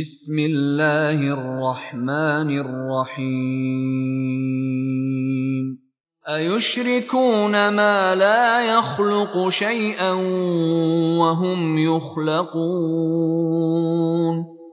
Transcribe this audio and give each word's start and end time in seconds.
بسم 0.00 0.38
الله 0.38 1.20
الرحمن 1.20 2.48
الرحيم. 2.60 3.28
أيشركون 6.28 7.68
ما 7.68 8.14
لا 8.14 8.78
يخلق 8.78 9.48
شيئا 9.48 10.12
وهم 11.20 11.78
يخلقون؟ 11.78 12.62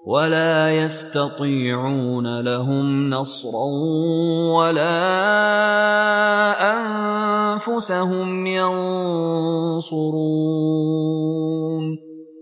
ولا 0.08 0.72
يستطيعون 0.84 2.40
لهم 2.40 3.10
نصرا 3.10 3.66
ولا 4.56 4.96
أنفسهم 6.72 8.46
ينصرون. 8.46 10.10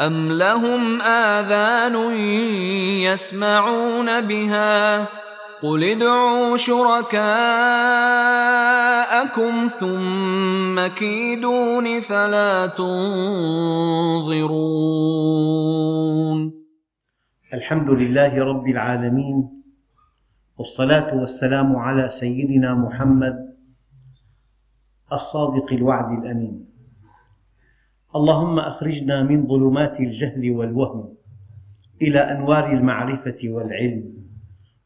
أم 0.00 0.32
لهم 0.32 1.02
آذان 1.02 2.16
يسمعون 3.04 4.20
بها 4.20 5.08
قل 5.62 5.84
ادعوا 5.84 6.56
شركاءكم 6.56 7.28
ثم 9.68 10.86
كيدون 10.86 12.00
فلا 12.00 12.66
تنظرون 12.66 13.20
الحمد 17.54 17.90
لله 17.90 18.44
رب 18.44 18.68
العالمين 18.68 19.62
والصلاة 20.58 21.14
والسلام 21.14 21.76
على 21.76 22.10
سيدنا 22.10 22.74
محمد 22.74 23.56
الصادق 25.12 25.72
الوعد 25.72 26.24
الأمين. 26.24 26.69
اللهم 28.16 28.58
أخرجنا 28.58 29.22
من 29.22 29.46
ظلمات 29.46 30.00
الجهل 30.00 30.50
والوهم 30.50 31.14
إلى 32.02 32.18
أنوار 32.18 32.72
المعرفة 32.72 33.38
والعلم 33.44 34.14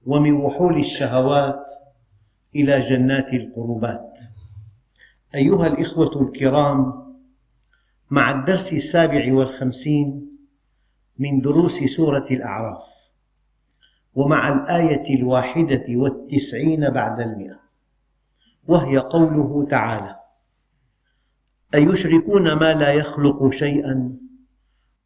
ومن 0.06 0.33
وحول 0.33 0.78
الشهوات 0.78 1.70
إلى 2.56 2.81
جنات 2.81 3.33
القربات. 3.34 4.19
أيها 5.34 5.66
الإخوة 5.66 6.22
الكرام 6.22 7.04
مع 8.10 8.31
الدرس 8.31 8.72
السابع 8.72 9.34
والخمسين 9.34 10.28
من 11.19 11.41
دروس 11.41 11.84
سورة 11.84 12.25
الأعراف 12.31 12.84
ومع 14.15 14.49
الآية 14.49 15.15
الواحدة 15.16 15.84
والتسعين 15.88 16.91
بعد 16.91 17.20
المئة 17.20 17.60
وهي 18.69 18.99
قوله 18.99 19.66
تعالى 19.70 20.24
أيشركون 21.75 22.53
ما 22.53 22.75
لا 22.75 22.93
يخلق 22.93 23.51
شيئا 23.51 24.17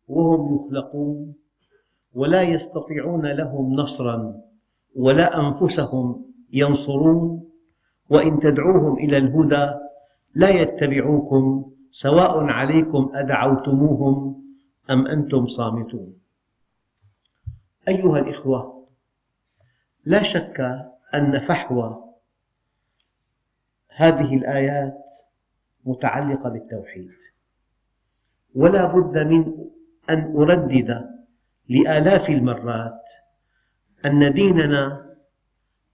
وهم 0.08 0.56
يخلقون 0.56 1.34
ولا 2.14 2.42
يستطيعون 2.42 3.26
لهم 3.26 3.74
نصرا 3.74 4.40
ولا 4.96 5.40
أنفسهم 5.40 6.24
ينصرون 6.52 7.50
وإن 8.10 8.40
تدعوهم 8.40 8.98
إلى 8.98 9.16
الهدى 9.16 9.70
لا 10.34 10.48
يتبعوكم 10.48 11.72
سواء 11.90 12.44
عليكم 12.44 13.10
أدعوتموهم 13.14 14.44
أم 14.90 15.06
أنتم 15.06 15.46
صامتون. 15.46 16.18
أيها 17.88 18.18
الإخوة 18.18 18.88
لا 20.04 20.22
شك 20.22 20.60
أن 21.14 21.40
فحوى 21.40 22.04
هذه 23.96 24.36
الآيات 24.36 25.07
متعلقة 25.90 26.48
بالتوحيد. 26.48 27.10
ولا 28.54 28.84
بد 28.86 29.18
من 29.18 29.40
أن 30.10 30.32
أردد 30.36 30.90
لآلاف 31.68 32.28
المرات 32.28 33.04
أن 34.06 34.32
ديننا 34.32 35.14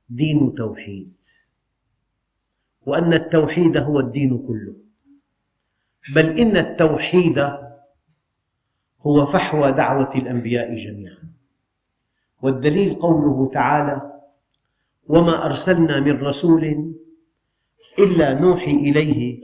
دين 0.08 0.54
توحيد 0.54 1.14
وأن 2.86 3.12
التوحيد 3.12 3.76
هو 3.76 4.00
الدين 4.00 4.38
كله. 4.38 4.76
بل 6.14 6.38
إن 6.38 6.56
التوحيد 6.56 7.38
هو 9.00 9.26
فحوى 9.26 9.72
دعوة 9.72 10.14
الأنبياء 10.14 10.76
جميعا. 10.76 11.24
والدليل 12.42 12.94
قوله 12.94 13.50
تعالى 13.50 14.20
وما 15.08 15.46
أرسلنا 15.46 16.00
من 16.00 16.20
رسول 16.20 16.94
إلا 17.98 18.40
نوحي 18.40 18.70
إليه 18.70 19.42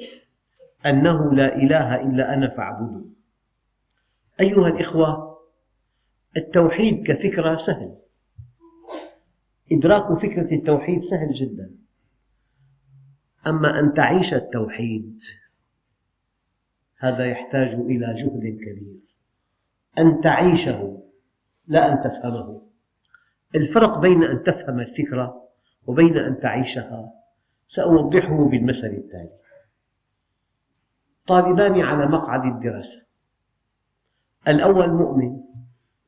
أنه 0.87 1.35
لا 1.35 1.57
إله 1.57 2.01
إلا 2.01 2.35
أنا 2.35 2.49
فاعبدون. 2.49 3.15
أيها 4.41 4.69
الإخوة 4.69 5.39
التوحيد 6.37 7.07
كفكرة 7.07 7.57
سهل. 7.57 7.97
إدراك 9.73 10.19
فكرة 10.19 10.55
التوحيد 10.55 11.03
سهل 11.03 11.33
جدا. 11.33 11.71
أما 13.47 13.81
أن 13.81 13.95
تعيش 13.95 14.35
التوحيد 14.35 15.23
هذا 16.99 17.27
يحتاج 17.27 17.69
إلى 17.75 18.15
جهد 18.15 18.59
كبير. 18.61 19.01
أن 19.99 20.21
تعيشه 20.21 21.03
لا 21.67 21.93
أن 21.93 22.11
تفهمه. 22.11 22.63
الفرق 23.55 23.99
بين 23.99 24.25
أن 24.25 24.43
تفهم 24.43 24.81
الفكرة 24.81 25.49
وبين 25.87 26.19
أن 26.19 26.41
تعيشها 26.41 27.13
سأوضحه 27.67 28.45
بالمثل 28.45 28.87
التالي. 28.87 29.41
طالبان 31.27 31.81
على 31.81 32.07
مقعد 32.07 32.45
الدراسة. 32.45 33.03
الأول 34.49 34.93
مؤمن 34.93 35.41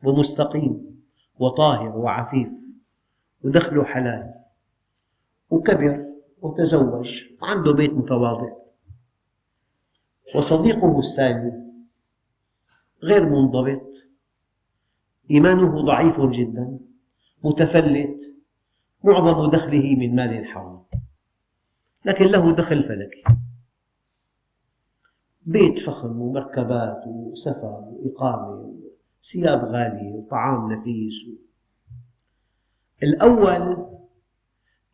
ومستقيم 0.04 1.02
وطاهر 1.38 1.96
وعفيف 1.96 2.48
ودخله 3.42 3.84
حلال 3.84 4.34
وكبر 5.50 6.06
وتزوج 6.42 7.24
وعنده 7.42 7.72
بيت 7.72 7.90
متواضع. 7.90 8.52
وصديقه 10.34 10.98
الثاني 10.98 11.72
غير 13.02 13.28
منضبط 13.28 13.90
إيمانه 15.30 15.82
ضعيف 15.82 16.20
جدا 16.20 16.78
متفلت 17.44 18.34
معظم 19.04 19.50
دخله 19.50 19.96
من 19.96 20.14
مال 20.14 20.46
حرام. 20.46 20.82
لكن 22.04 22.24
له 22.24 22.52
دخل 22.52 22.82
فلكي. 22.82 23.22
بيت 25.46 25.78
فخم 25.78 26.20
ومركبات 26.20 27.02
وسفر 27.06 27.84
وإقامة 27.92 28.74
وثياب 29.20 29.64
غالية 29.64 30.12
وطعام 30.12 30.72
نفيس 30.72 31.26
الأول 33.02 33.86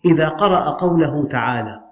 إذا 0.05 0.29
قرأ 0.29 0.71
قوله 0.71 1.29
تعالى 1.29 1.85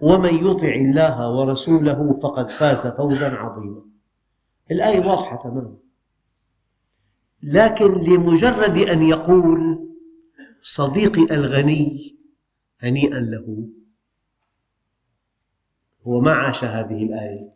ومن 0.00 0.34
يطع 0.34 0.68
الله 0.74 1.30
ورسوله 1.30 2.20
فقد 2.22 2.50
فاز 2.50 2.86
فوزا 2.86 3.30
عظيما. 3.34 3.82
الآية 4.70 5.06
واضحة 5.06 5.36
تماما. 5.42 5.76
لكن 7.42 7.92
لمجرد 7.92 8.76
أن 8.78 9.02
يقول 9.02 9.88
صديقي 10.62 11.22
الغني 11.34 12.18
هنيئا 12.80 13.20
له. 13.20 13.68
هو 16.06 16.20
ما 16.20 16.34
عاش 16.34 16.64
هذه 16.64 17.02
الآية. 17.02 17.54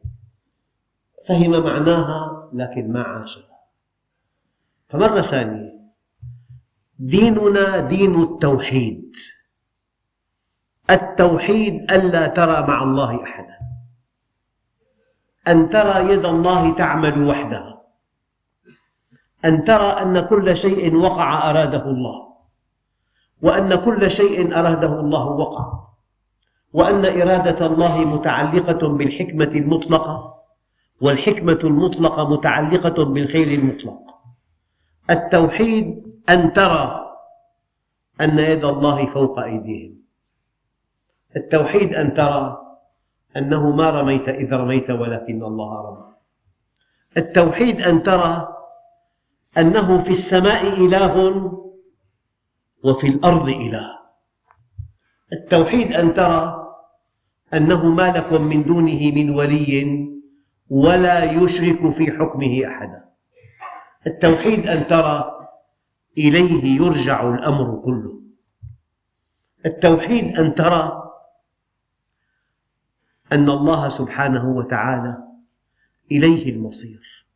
فهم 1.28 1.64
معناها 1.64 2.50
لكن 2.52 2.92
ما 2.92 3.02
عاشها 3.02 3.58
فمرة 4.88 5.20
ثانية 5.20 5.78
ديننا 6.98 7.80
دين 7.80 8.22
التوحيد. 8.22 9.16
التوحيد 10.90 11.92
ألا 11.92 12.26
ترى 12.26 12.66
مع 12.66 12.82
الله 12.82 13.24
أحدا. 13.24 13.58
أن 15.48 15.70
ترى 15.70 16.12
يد 16.12 16.24
الله 16.24 16.74
تعمل 16.74 17.22
وحدها. 17.22 17.82
أن 19.44 19.64
ترى 19.64 19.84
أن 19.84 20.20
كل 20.26 20.56
شيء 20.56 20.96
وقع 20.96 21.50
أراده 21.50 21.90
الله. 21.90 22.28
وأن 23.42 23.74
كل 23.74 24.10
شيء 24.10 24.58
أراده 24.58 25.00
الله 25.00 25.26
وقع. 25.26 25.87
وأن 26.72 27.04
إرادة 27.04 27.66
الله 27.66 28.04
متعلقة 28.04 28.88
بالحكمة 28.88 29.52
المطلقة 29.54 30.34
والحكمة 31.00 31.58
المطلقة 31.64 32.30
متعلقة 32.34 33.04
بالخير 33.04 33.48
المطلق. 33.48 34.00
التوحيد 35.10 36.04
أن 36.30 36.52
ترى 36.52 37.14
أن 38.20 38.38
يد 38.38 38.64
الله 38.64 39.06
فوق 39.06 39.38
أيديهم. 39.38 39.98
التوحيد 41.36 41.94
أن 41.94 42.14
ترى 42.14 42.58
أنه 43.36 43.70
ما 43.70 43.90
رميت 43.90 44.28
إذ 44.28 44.52
رميت 44.52 44.90
ولكن 44.90 45.42
الله 45.44 45.70
رمى. 45.86 46.14
التوحيد 47.16 47.82
أن 47.82 48.02
ترى 48.02 48.48
أنه 49.58 49.98
في 49.98 50.10
السماء 50.10 50.68
إله 50.86 51.14
وفي 52.84 53.06
الأرض 53.06 53.48
إله. 53.48 53.97
التوحيد 55.32 55.92
أن 55.92 56.12
ترى 56.12 56.68
أنه 57.54 57.88
ما 57.88 58.10
لكم 58.16 58.42
من 58.42 58.62
دونه 58.62 59.12
من 59.12 59.30
ولي 59.30 60.08
ولا 60.70 61.24
يشرك 61.24 61.88
في 61.88 62.12
حكمه 62.12 62.66
أحدا. 62.66 63.04
التوحيد 64.06 64.66
أن 64.66 64.86
ترى 64.86 65.48
إليه 66.18 66.80
يرجع 66.80 67.28
الأمر 67.28 67.80
كله. 67.84 68.22
التوحيد 69.66 70.38
أن 70.38 70.54
ترى 70.54 71.12
أن 73.32 73.50
الله 73.50 73.88
سبحانه 73.88 74.48
وتعالى 74.48 75.18
إليه 76.12 76.52
المصير. 76.52 77.26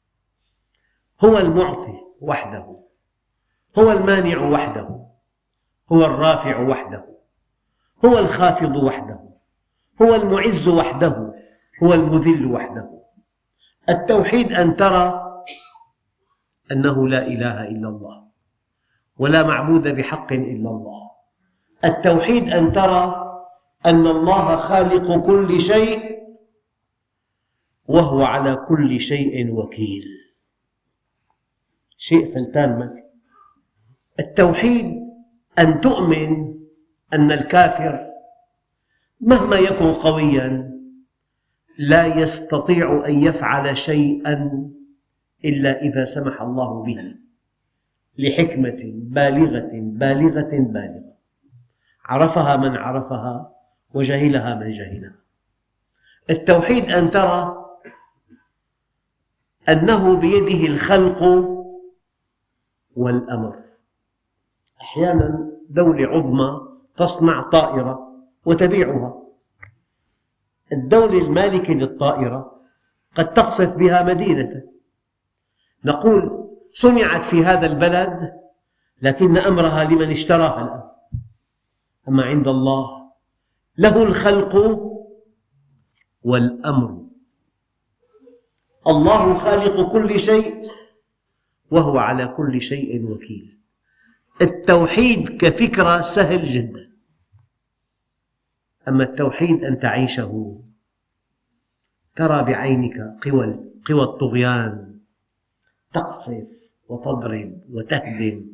هو 1.25 1.39
المعطي 1.39 1.99
وحده. 2.21 2.83
هو 3.79 3.93
المانع 3.93 4.39
وحده. 4.39 5.07
هو 5.93 6.05
الرافع 6.05 6.61
وحده. 6.61 7.12
هو 8.05 8.19
الخافض 8.19 8.77
وحده 8.77 9.21
هو 10.03 10.15
المعز 10.15 10.69
وحده 10.69 11.35
هو 11.83 11.95
المذل 11.95 12.47
وحده. 12.47 13.03
التوحيد 13.89 14.53
أن 14.53 14.77
ترى 14.77 15.23
أنه 16.73 17.09
لا 17.09 17.27
إله 17.27 17.69
إلا 17.69 17.89
الله 17.89 18.29
ولا 19.19 19.43
معبود 19.43 19.89
بحق 19.89 20.33
إلا 20.33 20.71
الله. 20.71 21.11
التوحيد 21.85 22.51
أن 22.51 22.73
ترى 22.73 23.29
أن 23.87 24.07
الله 24.07 24.57
خالق 24.57 25.27
كل 25.27 25.61
شيء 25.61 26.23
وهو 27.87 28.23
على 28.23 28.57
كل 28.69 29.01
شيء 29.01 29.53
وكيل. 29.55 30.05
شيء 31.97 32.35
فلتان 32.35 32.79
ما 32.79 33.03
التوحيد 34.21 35.03
أن 35.59 35.81
تؤمن 35.81 36.52
أن 37.13 37.33
الكافر 37.33 38.13
مهما 39.21 39.57
يكن 39.57 39.93
قويا 39.93 40.73
لا 41.79 42.07
يستطيع 42.07 43.07
أن 43.07 43.15
يفعل 43.15 43.79
شيئا 43.79 44.69
إلا 45.45 45.81
إذا 45.81 46.05
سمح 46.05 46.43
الله 46.43 46.83
به 46.83 47.15
لحكمة 48.19 48.93
بالغة 48.95 49.71
بالغة 49.73 50.51
بالغة. 50.53 51.13
عرفها 52.05 52.57
من 52.57 52.77
عرفها 52.77 53.53
وجهلها 53.95 54.55
من 54.55 54.71
جهلها. 54.71 55.15
التوحيد 56.31 56.91
أن 56.91 57.11
ترى 57.11 57.67
أنه 59.69 60.17
بيده 60.17 60.67
الخلق 60.67 61.23
والأمر. 62.97 63.63
أحيانا 64.81 65.53
دولة 65.71 66.09
عظمى 66.09 66.72
تصنع 66.97 67.51
طائرة 67.51 68.25
وتبيعها. 68.45 69.23
الدولة 70.73 71.19
المالكة 71.19 71.75
للطائرة 71.75 72.63
قد 73.17 73.33
تقصف 73.33 73.77
بها 73.77 74.03
مدينة 74.03 74.63
نقول 75.85 76.49
صنعت 76.73 77.25
في 77.25 77.45
هذا 77.45 77.67
البلد 77.67 78.33
لكن 79.03 79.39
أمرها 79.39 79.85
لمن 79.85 80.11
اشتراها 80.11 80.65
الآن. 80.65 80.83
أما 82.09 82.25
عند 82.25 82.49
الله 82.49 83.13
له 83.79 84.03
الخلق 84.03 84.55
والأمر. 86.23 87.03
الله 88.87 89.39
خالق 89.39 89.93
كل 89.93 90.21
شيء 90.21 90.71
وهو 91.71 91.99
على 91.99 92.29
كل 92.29 92.61
شيء 92.61 93.11
وكيل. 93.11 93.62
التوحيد 94.41 95.29
كفكرة 95.29 96.03
سهل 96.03 96.45
جدا. 96.45 96.93
أما 98.89 99.05
التوحيد 99.05 99.65
أن 99.65 99.79
تعيشه 99.79 100.63
ترى 102.17 102.43
بعينك 102.43 103.01
قوى 103.25 103.61
قوى 103.87 104.03
الطغيان 104.03 105.01
تقصف 105.93 106.49
وتضرب 106.89 107.63
وتهدم 107.71 108.47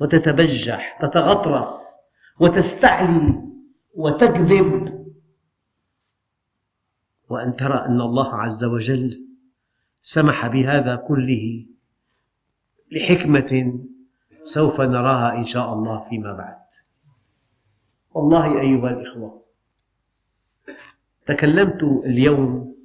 وتتبجح 0.00 0.98
تتغطرس 1.00 1.96
وتستعلي 2.40 3.42
وتكذب. 3.94 5.00
وأن 7.28 7.56
ترى 7.56 7.86
أن 7.86 8.00
الله 8.00 8.34
عز 8.34 8.64
وجل 8.64 9.26
سمح 10.02 10.46
بهذا 10.46 10.96
كله 10.96 11.66
لحكمة 12.92 13.80
سوف 14.42 14.80
نراها 14.80 15.36
إن 15.36 15.44
شاء 15.44 15.72
الله 15.72 16.08
فيما 16.08 16.32
بعد. 16.32 16.60
والله 18.10 18.60
أيها 18.60 18.90
الإخوة 18.90 19.42
تكلمت 21.26 21.82
اليوم 21.82 22.76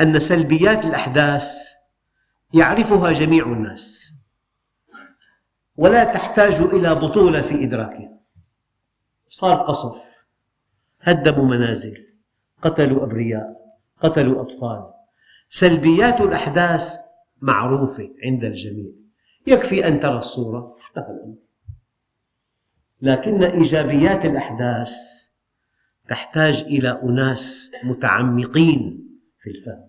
أن 0.00 0.20
سلبيات 0.20 0.84
الأحداث 0.84 1.74
يعرفها 2.54 3.12
جميع 3.12 3.46
الناس 3.46 4.14
ولا 5.76 6.04
تحتاج 6.04 6.54
إلى 6.54 6.94
بطولة 6.94 7.42
في 7.42 7.64
إدراكها. 7.64 8.18
صار 9.28 9.62
قصف 9.62 10.26
هدموا 11.00 11.44
منازل 11.44 11.96
قتلوا 12.62 13.04
أبرياء 13.04 13.76
قتلوا 14.00 14.42
أطفال. 14.42 14.90
سلبيات 15.48 16.20
الأحداث 16.20 16.96
معروفة 17.40 18.10
عند 18.24 18.44
الجميع. 18.44 19.01
يكفي 19.46 19.88
أن 19.88 20.00
ترى 20.00 20.18
الصورة. 20.18 20.76
انتهى 20.88 21.12
الأمر. 21.12 21.34
لكن 23.00 23.44
إيجابيات 23.44 24.24
الأحداث 24.24 24.92
تحتاج 26.08 26.62
إلى 26.62 27.00
أناس 27.02 27.72
متعمقين 27.84 29.08
في 29.38 29.50
الفهم 29.50 29.88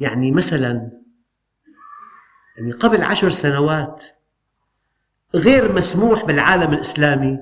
يعني 0.00 0.30
مثلا 0.30 0.90
يعني 2.58 2.72
قبل 2.72 3.02
عشر 3.02 3.30
سنوات 3.30 4.04
غير 5.34 5.72
مسموح 5.72 6.24
بالعالم 6.24 6.72
الإسلامي 6.72 7.38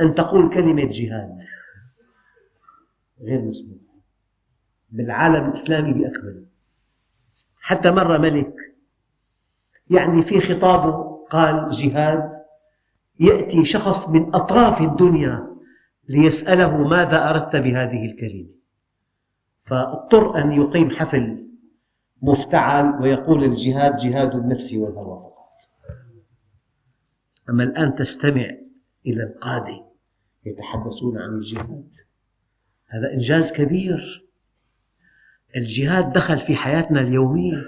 أن 0.00 0.14
تقول 0.14 0.54
كلمة 0.54 0.88
جهاد. 0.92 1.38
غير 3.20 3.40
مسموح. 3.42 3.78
بالعالم 4.90 5.48
الإسلامي 5.48 5.92
بأكمله. 5.92 6.44
حتى 7.60 7.90
مرة 7.90 8.18
ملك 8.18 8.54
يعني 9.90 10.22
في 10.22 10.40
خطابه 10.40 11.26
قال 11.30 11.70
جهاد 11.70 12.42
يأتي 13.20 13.64
شخص 13.64 14.08
من 14.08 14.34
أطراف 14.34 14.80
الدنيا 14.80 15.56
ليسأله 16.08 16.88
ماذا 16.88 17.30
أردت 17.30 17.56
بهذه 17.56 18.04
الكلمة. 18.04 18.48
فاضطر 19.64 20.38
أن 20.38 20.52
يقيم 20.52 20.90
حفل 20.90 21.46
مفتعل 22.22 23.02
ويقول 23.02 23.44
الجهاد 23.44 23.96
جهاد 23.96 24.34
النفس 24.34 24.74
والهوى 24.74 25.20
فقط. 25.20 25.36
أما 27.50 27.64
الآن 27.64 27.94
تستمع 27.94 28.46
إلى 29.06 29.22
القادة 29.22 29.86
يتحدثون 30.46 31.18
عن 31.18 31.34
الجهاد. 31.34 31.94
هذا 32.86 33.12
إنجاز 33.12 33.52
كبير. 33.52 34.26
الجهاد 35.56 36.12
دخل 36.12 36.38
في 36.38 36.56
حياتنا 36.56 37.00
اليومية. 37.00 37.62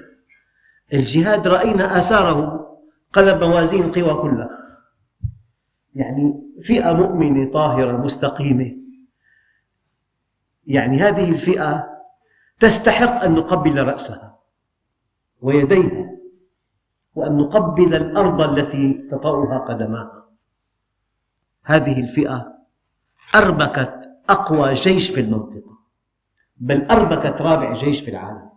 الجهاد 0.93 1.49
رأينا 1.49 1.99
آثاره 1.99 2.69
قلب 3.13 3.45
موازين 3.45 3.85
القوى 3.85 4.23
كلها. 4.23 4.51
يعني 5.95 6.43
فئة 6.63 6.93
مؤمنة 6.93 7.53
طاهرة 7.53 7.97
مستقيمة. 7.97 8.77
يعني 10.67 10.97
هذه 10.97 11.31
الفئة 11.31 11.87
تستحق 12.61 13.25
أن 13.25 13.35
نقبل 13.35 13.87
رأسها 13.87 14.39
ويديها 15.41 16.11
وأن 17.15 17.37
نقبل 17.37 17.95
الأرض 17.95 18.41
التي 18.41 19.09
تطأها 19.11 19.59
قدماها 19.59 20.29
هذه 21.65 22.01
الفئة 22.01 22.59
أربكت 23.35 23.95
أقوى 24.29 24.75
جيش 24.75 25.11
في 25.11 25.21
المنطقة 25.21 25.79
بل 26.57 26.87
أربكت 26.91 27.41
رابع 27.41 27.73
جيش 27.73 28.01
في 28.01 28.11
العالم. 28.11 28.51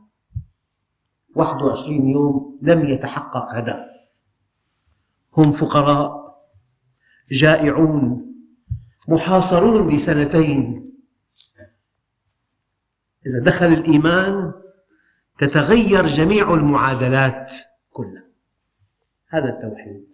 21 1.35 2.09
يوم 2.09 2.59
لم 2.61 2.85
يتحقق 2.85 3.53
هدف. 3.53 3.85
هم 5.37 5.51
فقراء 5.51 6.21
جائعون 7.31 8.31
محاصرون 9.07 9.95
لسنتين 9.95 10.91
إذا 13.25 13.43
دخل 13.45 13.65
الإيمان 13.65 14.53
تتغير 15.39 16.07
جميع 16.07 16.53
المعادلات 16.53 17.53
كلها. 17.89 18.23
هذا 19.27 19.49
التوحيد. 19.49 20.07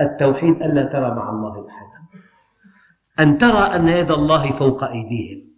التوحيد 0.00 0.62
ألا 0.62 0.84
ترى 0.84 1.14
مع 1.14 1.30
الله 1.30 1.68
أحدا. 1.68 2.20
أن 3.20 3.38
ترى 3.38 3.76
أن 3.76 3.88
يد 3.88 4.10
الله 4.10 4.52
فوق 4.52 4.84
أيديهم. 4.84 5.52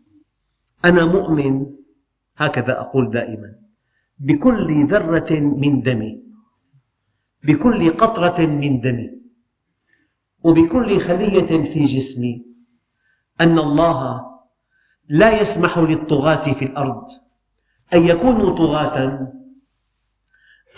أنا 0.85 1.05
مؤمن 1.05 1.67
هكذا 2.37 2.81
أقول 2.81 3.11
دائما. 3.11 3.68
بكل 4.19 4.87
ذرة 4.87 5.41
من 5.41 5.81
دمي 5.81 6.23
بكل 7.45 7.91
قطرة 7.91 8.47
من 8.47 8.81
دمي 8.81 9.11
وبكل 10.45 10.99
خلية 11.01 11.65
في 11.73 11.85
جسمي 11.85 12.45
أن 13.41 13.59
الله 13.59 14.27
لا 15.09 15.41
يسمح 15.41 15.79
للطغاة 15.79 16.53
في 16.53 16.65
الأرض 16.65 17.05
أن 17.95 18.07
يكونوا 18.07 18.59
طغاة 18.59 19.29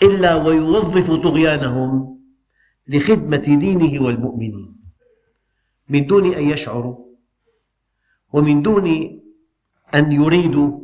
إلا 0.03 0.35
ويوظف 0.35 1.11
طغيانهم 1.11 2.21
لخدمة 2.87 3.37
دينه 3.37 4.03
والمؤمنين. 4.03 4.75
من 5.89 6.05
دون 6.05 6.33
أن 6.33 6.43
يشعروا 6.43 7.05
ومن 8.33 8.61
دون 8.61 8.87
أن 9.95 10.11
يريدوا 10.11 10.79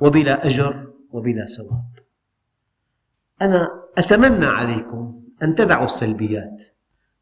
وبلا 0.00 0.46
أجر 0.46 0.87
وبلا 1.12 1.46
ثواب 1.46 1.98
أنا 3.42 3.68
أتمنى 3.98 4.46
عليكم 4.46 5.22
أن 5.42 5.54
تدعوا 5.54 5.84
السلبيات 5.84 6.64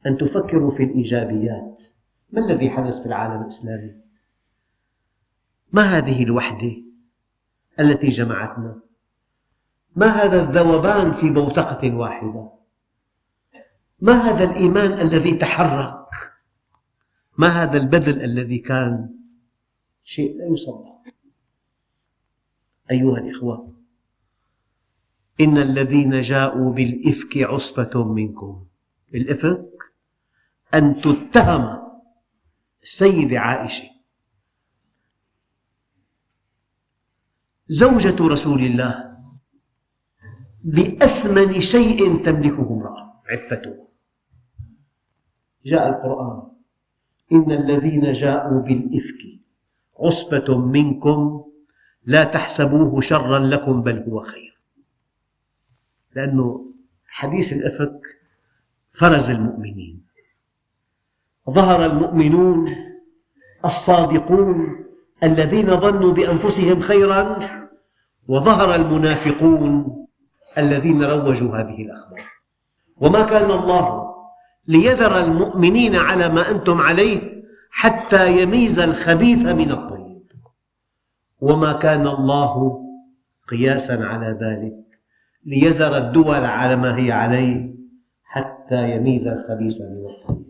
أن 0.07 0.19
تفكروا 0.19 0.71
في 0.71 0.83
الإيجابيات 0.83 1.85
ما 2.33 2.47
الذي 2.47 2.71
حدث 2.71 3.01
في 3.01 3.07
العالم 3.07 3.43
الإسلامي؟ 3.43 3.95
ما 5.73 5.83
هذه 5.83 6.23
الوحدة 6.23 6.77
التي 7.81 8.09
جمعتنا؟ 8.09 8.81
ما 9.97 10.07
هذا 10.07 10.43
الذوبان 10.43 11.13
في 11.13 11.31
بوتقة 11.31 11.97
واحدة؟ 11.97 12.51
ما 14.01 14.13
هذا 14.13 14.45
الإيمان 14.45 14.93
الذي 14.93 15.35
تحرك؟ 15.35 16.09
ما 17.39 17.49
هذا 17.49 17.77
البذل 17.77 18.25
الذي 18.25 18.59
كان 18.59 19.09
شيء 20.05 20.39
لا 20.39 20.47
يصدق 20.47 20.97
أيها 22.91 23.19
الإخوة 23.19 23.76
إن 25.41 25.59
الذين 25.59 26.21
جاءوا 26.21 26.73
بالإفك 26.73 27.39
عصبة 27.39 28.05
منكم. 28.05 28.67
الإفك 29.15 29.69
أن 30.75 31.01
تتهم 31.01 31.83
السيدة 32.83 33.41
عائشة. 33.41 33.91
زوجة 37.69 38.17
رسول 38.21 38.63
الله 38.63 39.17
بأثمن 40.65 41.61
شيء 41.61 42.23
تملكه 42.23 42.73
امرأة 42.73 43.23
عفته. 43.29 43.89
جاء 45.65 45.89
القرآن. 45.89 46.43
إن 47.33 47.53
الذين 47.53 48.13
جاءوا 48.13 48.63
بالإفك 48.63 49.23
عصبة 50.01 50.59
منكم 50.59 51.45
لا 52.05 52.25
تحسبوه 52.25 53.01
شرا 53.01 53.39
لكم 53.39 53.83
بل 53.83 53.99
هو 53.99 54.23
خير. 54.23 54.56
لأنه 56.17 56.65
حديث 57.07 57.53
الإفك 57.53 58.01
فرز 58.93 59.31
المؤمنين. 59.31 60.07
ظهر 61.51 61.87
المؤمنون 61.87 62.75
الصادقون 63.65 64.85
الذين 65.23 65.81
ظنوا 65.81 66.13
بأنفسهم 66.13 66.81
خيرا 66.81 67.39
وظهر 68.29 68.75
المنافقون 68.75 69.97
الذين 70.59 71.03
روجوا 71.03 71.57
هذه 71.57 71.83
الأخبار. 71.83 72.25
وما 72.97 73.23
كان 73.23 73.51
الله 73.51 74.15
ليذر 74.69 75.19
المؤمنين 75.19 75.97
على 75.97 76.29
ما 76.29 76.51
أنتم 76.51 76.81
عليه 76.81 77.43
حتى 77.71 78.43
يميز 78.43 78.79
الخبيث 78.79 79.43
من 79.45 79.71
الطيب. 79.71 80.23
وما 81.41 81.73
كان 81.73 82.07
الله 82.07 82.83
قياسا 83.49 83.93
على 83.93 84.39
ذلك. 84.41 84.86
ليذر 85.47 85.97
الدول 85.97 86.45
على 86.45 86.77
ما 86.77 86.99
هي 86.99 87.13
عليه 87.13 87.75
حتى 88.25 88.91
يميز 88.91 89.27
الخبيث 89.27 89.81
من 89.81 90.07
الطيب. 90.11 90.47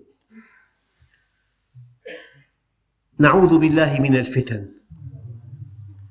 نعوذ 3.19 3.59
بالله 3.59 4.01
من 4.01 4.17
الفتن. 4.17 4.69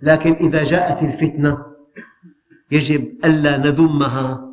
لكن 0.01 0.33
إذا 0.33 0.63
جاءت 0.63 1.03
الفتنة 1.03 1.65
يجب 2.71 3.25
ألا 3.25 3.57
نذمها 3.57 4.51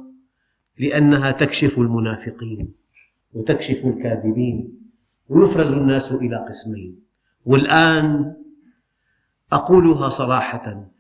لأنها 0.79 1.31
تكشف 1.31 1.79
المنافقين 1.79 2.75
وتكشف 3.33 3.87
الكاذبين 3.87 4.79
ويفرز 5.29 5.73
الناس 5.73 6.13
إلى 6.13 6.47
قسمين. 6.49 7.03
والآن 7.45 8.37
أقولها 9.53 10.09
صراحة 10.09 10.91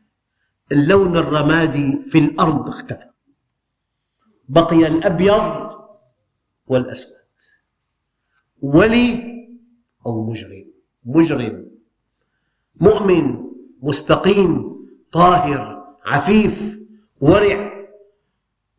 اللون 0.72 1.16
الرمادي 1.16 2.02
في 2.06 2.18
الأرض 2.18 2.68
اختفى. 2.68 3.11
بقي 4.52 4.86
الأبيض 4.86 5.72
والأسود. 6.66 7.12
ولي 8.62 9.32
أو 10.06 10.30
مجرم. 10.30 10.64
مجرم. 11.04 11.66
مؤمن 12.80 13.38
مستقيم 13.82 14.76
طاهر 15.12 15.84
عفيف 16.04 16.78
ورع. 17.20 17.72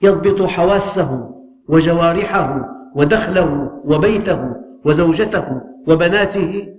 يضبط 0.02 0.42
حواسه 0.42 1.36
وجوارحه 1.68 2.70
ودخله 2.96 3.82
وبيته 3.86 4.56
وزوجته 4.86 5.62
وبناته. 5.88 6.76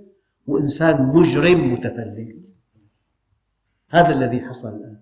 وإنسان 0.47 1.05
مجرم 1.05 1.73
متفلت. 1.73 2.55
هذا 3.89 4.13
الذي 4.13 4.41
حصل 4.41 4.69
الآن. 4.69 5.01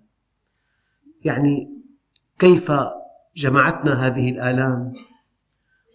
يعني 1.24 1.70
كيف 2.38 2.72
جمعتنا 3.36 4.06
هذه 4.06 4.30
الآلام؟ 4.30 4.92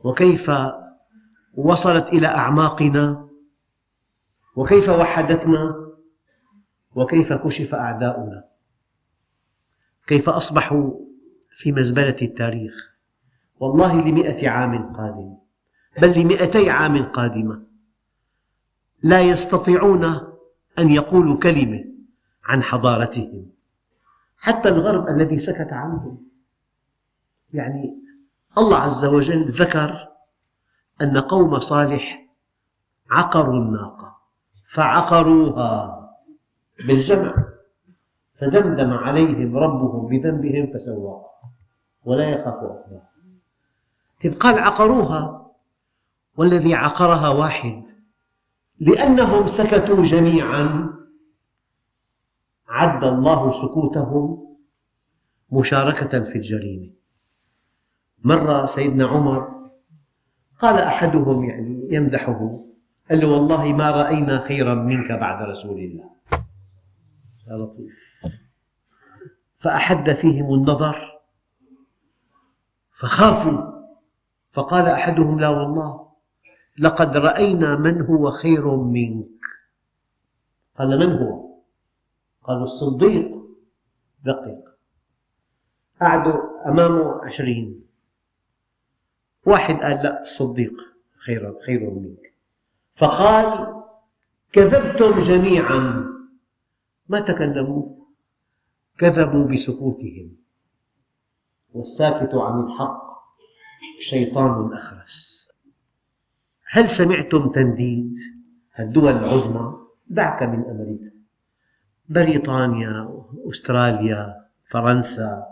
وكيف 0.05 0.51
وصلت 1.53 2.08
إلى 2.08 2.27
أعماقنا؟ 2.27 3.29
وكيف 4.55 4.89
وحدتنا؟ 4.89 5.89
وكيف 6.96 7.34
كشف 7.34 7.75
أعداؤنا؟ 7.75 8.43
كيف 10.08 10.29
أصبحوا 10.29 10.91
في 11.58 11.72
مزبلة 11.72 12.15
التاريخ؟ 12.22 12.96
والله 13.60 14.01
لمئة 14.01 14.50
عام 14.50 14.93
قادم 14.93 15.38
بل 16.01 16.19
لمئتي 16.19 16.69
عام 16.69 17.03
قادمة. 17.03 17.63
لا 19.03 19.22
يستطيعون 19.22 20.03
أن 20.79 20.89
يقولوا 20.89 21.38
كلمة 21.38 21.86
عن 22.46 22.63
حضارتهم 22.63 23.51
حتى 24.38 24.69
الغرب 24.69 25.08
الذي 25.08 25.39
سكت 25.39 25.74
عنهم. 25.74 26.28
يعني 27.53 27.96
الله 28.58 28.77
عز 28.77 29.06
وجل 29.06 29.51
ذكر 29.51 30.08
أن 31.01 31.18
قوم 31.18 31.60
صالح 31.60 32.25
عقروا 33.12 33.60
الناقة 33.60 34.18
فعقروها 34.63 36.00
بالجمع 36.88 37.36
فدمدم 38.39 38.94
عليهم 38.94 39.58
ربهم 39.58 40.08
بذنبهم 40.08 40.74
فسواها 40.74 41.29
ولا 42.03 42.29
يخاف 42.29 42.53
عقباها. 42.53 43.10
طيب 44.24 44.34
قال 44.34 44.60
عقروها 44.60 45.51
والذي 46.38 46.74
عقرها 46.74 47.29
واحد 47.29 47.84
لأنهم 48.79 49.48
سكتوا 49.48 50.03
جميعا 50.03 50.94
عد 52.68 53.03
الله 53.03 53.51
سكوتهم 53.51 54.56
مشاركة 55.51 56.24
في 56.24 56.36
الجريمة. 56.36 56.99
مرة 58.23 58.65
سيدنا 58.65 59.07
عمر 59.07 59.69
قال 60.59 60.75
أحدهم 60.75 61.43
يعني 61.43 61.88
يمدحه 61.91 62.59
قال 63.09 63.19
له 63.19 63.27
والله 63.27 63.73
ما 63.73 63.89
رأينا 63.89 64.39
خيرا 64.39 64.73
منك 64.73 65.11
بعد 65.11 65.43
رسول 65.43 65.79
الله. 65.79 66.09
لطيف. 67.47 68.25
فأحد 69.57 70.13
فيهم 70.13 70.53
النظر 70.53 71.21
فخافوا 72.91 73.83
فقال 74.51 74.85
أحدهم 74.85 75.39
لا 75.39 75.49
والله 75.49 76.09
لقد 76.79 77.17
رأينا 77.17 77.75
من 77.75 78.01
هو 78.01 78.31
خير 78.31 78.75
منك. 78.75 79.41
قال 80.79 80.99
من 80.99 81.11
هو؟ 81.11 81.59
قالوا 82.43 82.63
الصديق. 82.63 83.31
دقيق. 84.25 84.69
قعدوا 86.01 86.69
أمامه 86.71 87.25
عشرين. 87.25 87.88
واحد 89.46 89.75
قال 89.75 90.03
لا 90.03 90.22
الصديق 90.22 90.74
خير 91.17 91.60
خير 91.65 91.89
منك. 91.89 92.34
فقال 92.93 93.75
كذبتم 94.51 95.19
جميعا 95.19 96.05
ما 97.10 97.19
تكلموا 97.19 97.96
كذبوا 98.98 99.48
بسكوتهم. 99.48 100.36
والساكت 101.74 102.36
عن 102.36 102.60
الحق 102.60 103.10
شيطان 104.00 104.74
أخرس. 104.74 105.51
هل 106.72 106.89
سمعتم 106.89 107.51
تنديد؟ 107.51 108.13
الدول 108.79 109.08
العظمى 109.08 109.77
دعك 110.08 110.43
من 110.43 110.65
أمريكا. 110.65 111.12
بريطانيا 112.10 113.24
أستراليا 113.50 114.46
فرنسا 114.65 115.46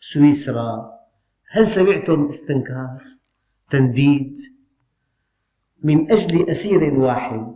سويسرا 0.00 0.98
هل 1.48 1.68
سمعتم 1.68 2.26
استنكار؟ 2.26 3.19
تنديد 3.70 4.36
من 5.82 6.12
أجل 6.12 6.50
أسير 6.50 6.94
واحد 6.94 7.54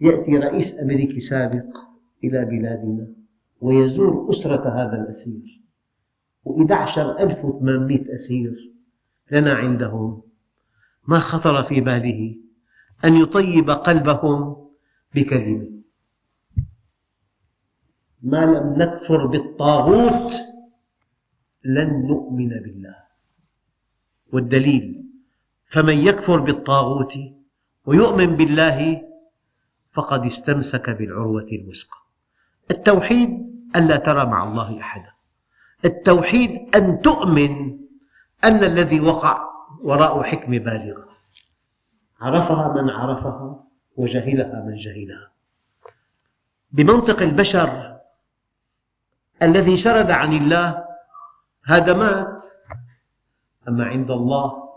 يأتي 0.00 0.36
رئيس 0.36 0.80
أمريكي 0.80 1.20
سابق 1.20 1.78
إلى 2.24 2.44
بلادنا 2.44 3.06
ويزور 3.60 4.30
أسرة 4.30 4.68
هذا 4.68 5.02
الأسير. 5.02 5.60
و11 6.46 6.98
ألف 6.98 7.44
وثمانمئة 7.44 8.14
أسير 8.14 8.72
لنا 9.30 9.54
عندهم. 9.54 10.22
ما 11.08 11.18
خطر 11.18 11.62
في 11.64 11.80
باله 11.80 12.36
أن 13.04 13.14
يطيب 13.14 13.70
قلبهم 13.70 14.70
بكلمة. 15.14 15.70
ما 18.22 18.44
لم 18.44 18.74
نكفر 18.82 19.26
بالطاغوت 19.26 20.32
لن 21.64 22.06
نؤمن 22.06 22.48
بالله. 22.48 23.09
والدليل 24.32 25.04
فمن 25.66 25.98
يكفر 25.98 26.40
بالطاغوت 26.40 27.18
ويؤمن 27.86 28.36
بالله 28.36 29.02
فقد 29.92 30.26
استمسك 30.26 30.90
بالعروة 30.90 31.48
الوثقى. 31.52 31.96
التوحيد 32.70 33.30
ألا 33.76 33.96
ترى 33.96 34.24
مع 34.24 34.44
الله 34.44 34.80
أحدا. 34.80 35.12
التوحيد 35.84 36.76
أن 36.76 37.00
تؤمن 37.00 37.78
أن 38.44 38.64
الذي 38.64 39.00
وقع 39.00 39.50
وراء 39.82 40.22
حكمة 40.22 40.58
بالغة. 40.58 41.08
عرفها 42.20 42.82
من 42.82 42.90
عرفها 42.90 43.64
وجهلها 43.96 44.64
من 44.64 44.74
جهلها. 44.74 45.30
بمنطق 46.72 47.22
البشر 47.22 48.00
الذي 49.42 49.76
شرد 49.76 50.10
عن 50.10 50.32
الله 50.32 50.84
هذا 51.64 51.94
مات 51.94 52.44
أما 53.70 53.84
عند 53.84 54.10
الله؟ 54.10 54.70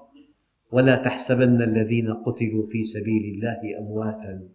ولا 0.71 0.95
تحسبن 0.95 1.61
الذين 1.61 2.13
قتلوا 2.13 2.65
في 2.71 2.83
سبيل 2.83 3.23
الله 3.33 3.79
أمواتا 3.79 4.49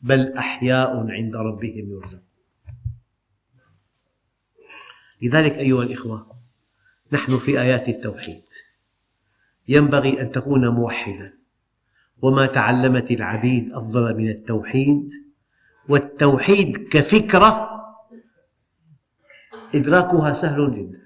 بل 0.00 0.32
أحياء 0.32 1.10
عند 1.10 1.36
ربهم 1.36 1.90
يرزقون. 1.90 2.32
لذلك 5.22 5.52
أيها 5.52 5.82
الإخوة 5.82 6.26
نحن 7.12 7.38
في 7.38 7.60
آيات 7.60 7.88
التوحيد. 7.88 8.42
ينبغي 9.68 10.20
أن 10.20 10.30
تكون 10.30 10.68
موحدا 10.68 11.32
وما 12.22 12.46
تعلمت 12.46 13.10
العبيد 13.10 13.72
أفضل 13.72 14.16
من 14.16 14.28
التوحيد. 14.28 15.10
والتوحيد 15.88 16.88
كفكرة 16.88 17.70
إدراكها 19.74 20.32
سهل 20.32 20.76
جدا. 20.76 21.02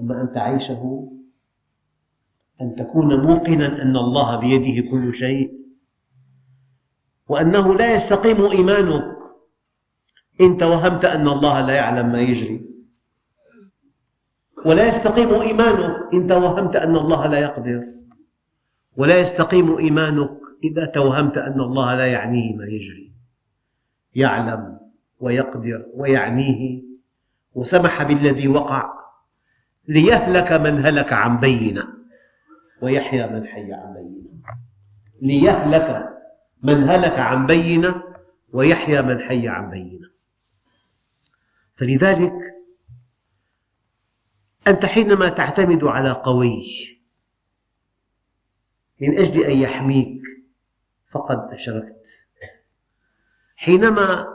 أما 0.00 0.22
أن 0.22 0.32
تعيشه 0.34 1.10
أن 2.60 2.74
تكون 2.76 3.20
موقنا 3.26 3.82
أن 3.82 3.96
الله 3.96 4.36
بيده 4.36 4.90
كل 4.90 5.14
شيء 5.14 5.60
وأنه 7.28 7.74
لا 7.74 7.94
يستقيم 7.94 8.44
إيمانك. 8.44 9.16
إن 10.40 10.56
توهمت 10.56 11.04
أن 11.04 11.28
الله 11.28 11.66
لا 11.66 11.74
يعلم 11.74 12.12
ما 12.12 12.20
يجري. 12.20 12.66
ولا 14.64 14.88
يستقيم 14.88 15.28
إيمانك. 15.28 16.14
إن 16.14 16.26
توهمت 16.26 16.76
أن 16.76 16.96
الله 16.96 17.26
لا 17.26 17.38
يقدر. 17.38 17.84
ولا 18.96 19.20
يستقيم 19.20 19.76
إيمانك 19.76 20.40
إذا 20.64 20.86
توهمت 20.86 21.36
أن 21.38 21.60
الله 21.60 21.94
لا 21.94 22.06
يعنيه 22.06 22.56
ما 22.56 22.64
يجري. 22.64 23.12
يعلم 24.14 24.80
ويقدر 25.20 25.86
ويعنيه 25.94 26.82
وسمح 27.54 28.02
بالذي 28.02 28.48
وقع 28.48 28.92
ليهلك 29.88 30.52
من 30.52 30.86
هلك 30.86 31.12
عن 31.12 31.40
بينة. 31.40 31.99
ويحيى 32.82 33.26
من 33.26 33.46
حي 33.46 33.72
عن 33.72 33.94
بينة. 33.94 34.54
ليهلك 35.22 36.08
من 36.62 36.88
هلك 36.88 37.18
عن 37.18 37.46
بينة 37.46 38.02
ويحيى 38.52 39.02
من 39.02 39.20
حي 39.20 39.48
عن 39.48 39.70
بينة. 39.70 40.10
فلذلك 41.74 42.32
أنت 44.68 44.86
حينما 44.86 45.28
تعتمد 45.28 45.84
على 45.84 46.10
قوي 46.10 46.62
من 49.00 49.18
أجل 49.18 49.44
أن 49.44 49.56
يحميك 49.58 50.22
فقد 51.10 51.38
أشركت. 51.52 52.28
حينما 53.56 54.26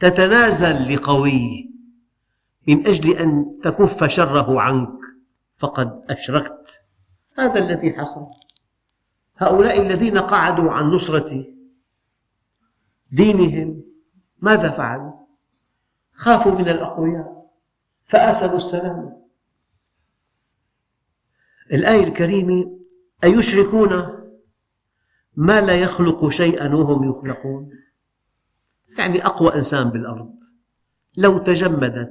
تتنازل 0.00 0.94
لقوي 0.94 1.70
من 2.68 2.86
أجل 2.86 3.16
أن 3.18 3.60
تكف 3.62 4.04
شره 4.04 4.60
عنك 4.60 4.98
فقد 5.56 6.04
أشركت. 6.10 6.83
هذا 7.38 7.58
الذي 7.58 7.92
حصل. 7.92 8.26
هؤلاء 9.36 9.80
الذين 9.80 10.18
قعدوا 10.18 10.72
عن 10.72 10.84
نصرة 10.84 11.44
دينهم 13.12 13.82
ماذا 14.38 14.70
فعلوا؟ 14.70 15.12
خافوا 16.12 16.52
من 16.52 16.68
الأقوياء 16.68 17.50
فآثروا 18.04 18.56
السلام. 18.56 19.24
الآية 21.72 22.04
الكريمة 22.04 22.78
أيشركون؟ 23.24 23.90
ما 25.36 25.60
لا 25.60 25.74
يخلق 25.74 26.28
شيئا 26.28 26.74
وهم 26.74 27.10
يخلقون. 27.10 27.70
يعني 28.98 29.26
أقوى 29.26 29.54
إنسان 29.54 29.90
بالأرض. 29.90 30.34
لو 31.16 31.38
تجمدت 31.38 32.10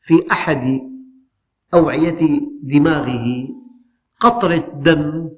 في 0.00 0.32
أحد 0.32 0.80
أوعية 1.74 2.40
دماغه 2.62 3.48
قطرة 4.20 4.56
دم 4.74 5.30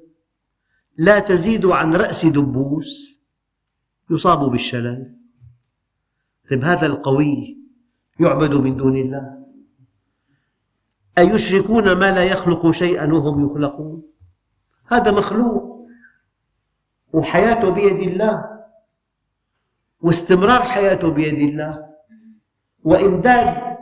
لا 0.97 1.19
تزيد 1.19 1.65
عن 1.65 1.93
رأس 1.93 2.25
دبوس 2.25 3.19
يصاب 4.11 4.39
بالشلل. 4.51 5.15
طيب 6.49 6.63
هذا 6.63 6.85
القوي 6.85 7.57
يعبد 8.19 8.53
من 8.53 8.77
دون 8.77 8.95
الله. 8.97 9.45
أيشركون 11.17 11.91
ما 11.91 12.11
لا 12.11 12.23
يخلق 12.23 12.71
شيئا 12.71 13.13
وهم 13.13 13.45
يخلقون؟ 13.45 14.03
هذا 14.87 15.11
مخلوق. 15.11 15.87
وحياته 17.13 17.69
بيد 17.69 17.99
الله. 17.99 18.63
واستمرار 20.01 20.61
حياته 20.61 21.09
بيد 21.09 21.33
الله. 21.33 21.89
وإمداد 22.83 23.77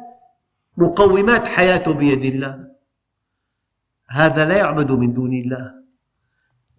مقومات 0.77 1.47
حياته 1.47 1.91
بيد 1.91 2.25
الله. 2.25 2.70
هذا 4.11 4.45
لا 4.45 4.57
يعبد 4.57 4.91
من 4.91 5.13
دون 5.13 5.33
الله. 5.33 5.81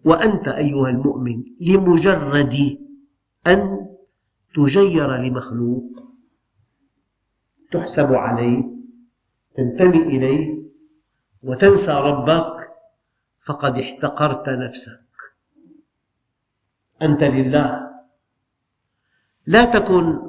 وأنت 0.05 0.47
أيها 0.47 0.89
المؤمن 0.89 1.43
لمجرد 1.61 2.77
أن 3.47 3.87
تجير 4.55 5.15
لمخلوق 5.15 6.13
تحسب 7.71 8.13
عليه 8.13 8.63
تنتمي 9.57 9.97
إليه 9.97 10.63
وتنسى 11.43 11.91
ربك 11.91 12.69
فقد 13.45 13.77
احتقرت 13.77 14.49
نفسك. 14.49 15.09
أنت 17.01 17.23
لله. 17.23 17.89
لا 19.45 19.65
تكن 19.65 20.19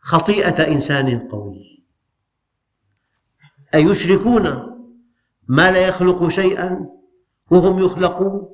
خطيئة 0.00 0.68
إنسان 0.68 1.18
قوي. 1.18 1.84
أيشركون؟ 3.74 4.69
ما 5.50 5.70
لا 5.70 5.88
يخلق 5.88 6.28
شيئا 6.28 6.88
وهم 7.50 7.78
يخلقون. 7.78 8.48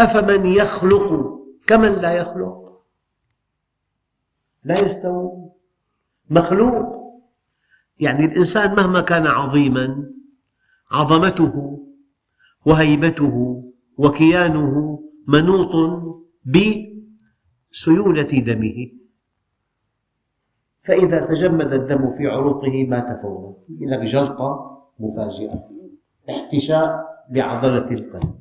أفمن 0.00 0.46
يخلق 0.46 1.08
كمن 1.66 1.92
لا 1.92 2.12
يخلق؟ 2.12 2.82
لا 4.64 4.78
يستوون. 4.78 5.50
مخلوق 6.30 7.04
يعني 8.00 8.24
الإنسان 8.24 8.74
مهما 8.74 9.00
كان 9.00 9.26
عظيما 9.26 10.10
عظمته 10.90 11.78
وهيبته 12.66 13.64
وكيانه 13.98 15.00
منوط 15.28 16.02
بسيولة 16.44 18.22
دمه. 18.22 19.03
فإذا 20.84 21.26
تجمد 21.26 21.72
الدم 21.72 22.12
في 22.12 22.26
عروقه 22.26 22.86
مات 22.86 23.20
فورا. 23.20 23.54
لك 23.80 23.98
جلطة 23.98 24.80
مفاجئة. 24.98 25.70
احتشاء 26.30 27.04
بعضلة 27.30 27.90
القلب. 27.90 28.40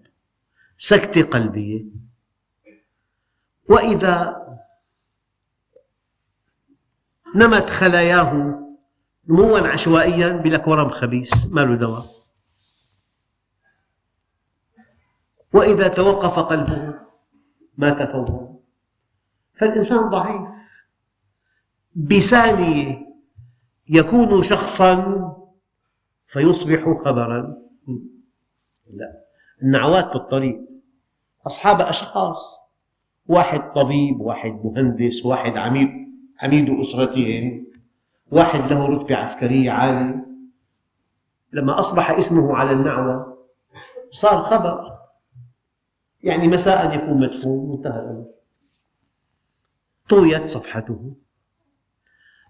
سكتة 0.78 1.24
قلبية 1.24 1.86
وإذا 3.70 4.44
نمت 7.36 7.70
خلاياه 7.70 8.60
نموا 9.28 9.60
عشوائيا 9.60 10.30
بلك 10.30 10.68
ورم 10.68 10.90
خبيث 10.90 11.46
ما 11.52 11.62
له 11.62 11.76
دواء. 11.76 12.04
وإذا 15.54 15.88
توقف 15.88 16.40
قلبه 16.40 16.94
مات 17.78 18.12
فورا. 18.12 18.54
فالإنسان 19.54 20.10
ضعيف. 20.10 20.53
بثانية 21.96 23.08
يكون 23.90 24.44
شخصا 24.44 25.20
فيصبح 26.28 26.84
خبرا. 27.06 27.58
لا 28.94 29.24
النعوات 29.62 30.14
بالطريق. 30.14 30.60
أصحاب 31.48 31.82
أشخاص. 31.82 32.60
واحد 33.26 33.74
طبيب 33.74 34.22
واحد 34.22 34.62
مهندس 34.64 35.26
واحد 35.26 35.58
عميد 35.58 35.90
عميد 36.42 36.80
أسرتهم. 36.80 37.68
واحد 38.32 38.72
له 38.72 38.86
رتبة 38.86 39.16
عسكرية 39.16 39.72
عالية. 39.72 40.26
لما 41.54 41.80
أصبح 41.80 42.12
اسمه 42.12 42.56
على 42.56 42.72
النعوة 42.72 43.38
صار 44.12 44.42
خبر. 44.42 44.94
يعني 46.24 46.48
مساء 46.48 46.96
يكون 46.96 47.20
مدفون 47.20 47.70
وانتهى 47.70 48.00
الأمر. 48.00 48.26
طويت 50.10 50.46
صفحته. 50.46 51.16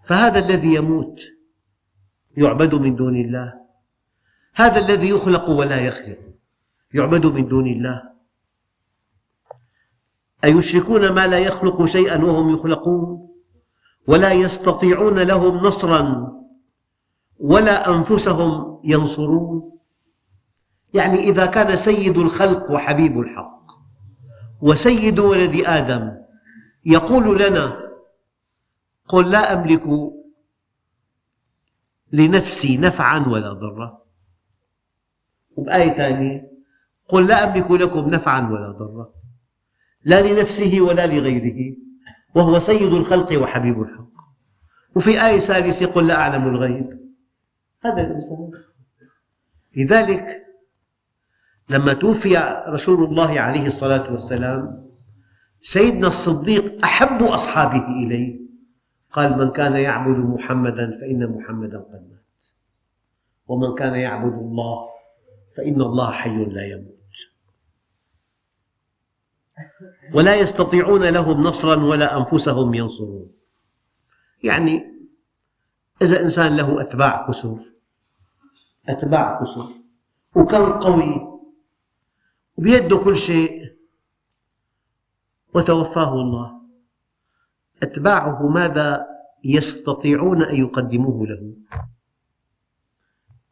فهذا 0.04 0.38
الذي 0.38 0.74
يموت 0.74 1.20
يعبد 2.36 2.74
من 2.74 2.96
دون 2.96 3.16
الله. 3.16 3.54
هذا 4.54 4.78
الذي 4.78 5.08
يخلق 5.08 5.50
ولا 5.50 5.80
يخلق 5.80 6.18
يعبد 6.94 7.26
من 7.26 7.48
دون 7.48 7.66
الله. 7.66 8.02
أيشركون 10.44 11.12
ما 11.12 11.26
لا 11.26 11.38
يخلق 11.38 11.84
شيئا 11.84 12.24
وهم 12.24 12.54
يخلقون؟ 12.54 13.28
ولا 14.06 14.32
يستطيعون 14.32 15.18
لهم 15.18 15.56
نصرا 15.56 16.32
ولا 17.38 17.88
أنفسهم 17.88 18.80
ينصرون؟ 18.84 19.70
يعني 20.94 21.18
إذا 21.18 21.46
كان 21.46 21.76
سيد 21.76 22.18
الخلق 22.18 22.70
وحبيب 22.70 23.20
الحق 23.20 23.72
وسيد 24.60 25.18
ولد 25.18 25.62
آدم 25.66 26.12
يقول 26.86 27.42
لنا 27.42 27.83
قل 29.08 29.30
لا 29.30 29.52
أملك 29.52 30.12
لنفسي 32.12 32.76
نفعا 32.76 33.28
ولا 33.28 33.52
ضرا. 33.52 34.02
وبآية 35.56 35.96
ثانية 35.96 36.50
قل 37.08 37.26
لا 37.26 37.44
أملك 37.44 37.70
لكم 37.70 38.10
نفعا 38.10 38.50
ولا 38.50 38.70
ضرا. 38.70 39.12
لا 40.04 40.32
لنفسه 40.32 40.80
ولا 40.80 41.06
لغيره 41.06 41.76
وهو 42.34 42.60
سيد 42.60 42.92
الخلق 42.92 43.42
وحبيب 43.42 43.82
الحق. 43.82 44.14
وفي 44.96 45.26
آية 45.26 45.38
ثالثة 45.38 45.86
قل 45.86 46.06
لا 46.06 46.14
أعلم 46.14 46.48
الغيب. 46.48 47.00
هذا 47.84 48.00
الإنسان. 48.00 48.50
لذلك 49.76 50.46
لما 51.68 51.92
توفي 51.92 52.62
رسول 52.68 53.04
الله 53.04 53.40
عليه 53.40 53.66
الصلاة 53.66 54.10
والسلام 54.10 54.90
سيدنا 55.60 56.06
الصديق 56.06 56.84
أحب 56.84 57.22
أصحابه 57.22 57.86
إليه. 57.86 58.43
قال 59.14 59.38
من 59.38 59.50
كان 59.50 59.76
يعبد 59.76 60.18
محمدا 60.18 60.98
فإن 61.00 61.26
محمدا 61.36 61.78
قد 61.78 62.02
مات. 62.10 62.44
ومن 63.46 63.74
كان 63.74 63.94
يعبد 63.94 64.32
الله 64.32 64.88
فإن 65.56 65.80
الله 65.80 66.10
حي 66.10 66.44
لا 66.44 66.66
يموت. 66.66 66.94
ولا 70.14 70.34
يستطيعون 70.34 71.04
لهم 71.04 71.42
نصرا 71.42 71.76
ولا 71.84 72.16
أنفسهم 72.16 72.74
ينصرون. 72.74 73.30
يعني 74.42 74.82
إذا 76.02 76.20
إنسان 76.20 76.56
له 76.56 76.80
أتباع 76.80 77.26
كثر 77.30 77.58
أتباع 78.88 79.40
كثر 79.42 79.68
وكان 80.36 80.72
قوي 80.72 81.40
وبيده 82.58 82.98
كل 82.98 83.16
شيء 83.16 83.78
وتوفاه 85.54 86.12
الله. 86.14 86.53
أتباعه 87.84 88.48
ماذا 88.48 89.06
يستطيعون 89.44 90.42
أن 90.42 90.54
يقدموه 90.54 91.26
له؟ 91.26 91.56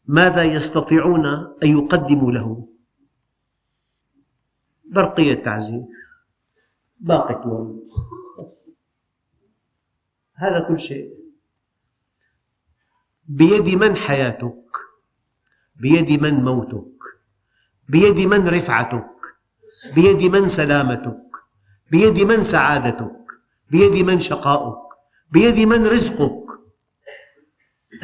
ماذا 0.07 0.43
يستطيعون 0.43 1.27
أن 1.63 1.69
يقدموا 1.69 2.33
له؟ 2.33 2.69
برقية 4.85 5.35
تعزيز 5.35 5.83
باقة 7.01 7.49
ورد 7.49 7.83
هذا 10.35 10.61
كل 10.69 10.81
شيء. 10.81 11.23
بيد 13.25 13.69
من 13.69 13.97
حياتك؟ 13.97 14.65
بيد 15.77 16.23
من 16.23 16.35
موتك؟ 16.35 16.99
بيد 17.89 18.19
من 18.19 18.49
رفعتك؟ 18.49 19.13
بيد 19.95 20.23
من 20.23 20.49
سلامتك؟ 20.49 21.23
بيد 21.91 22.19
من 22.21 22.45
سعادتك؟ 22.45 23.22
بيد 23.73 23.97
من 23.97 24.21
شقاؤك 24.21 24.83
بيد 25.31 25.59
من 25.69 25.87
رزقك. 25.87 26.45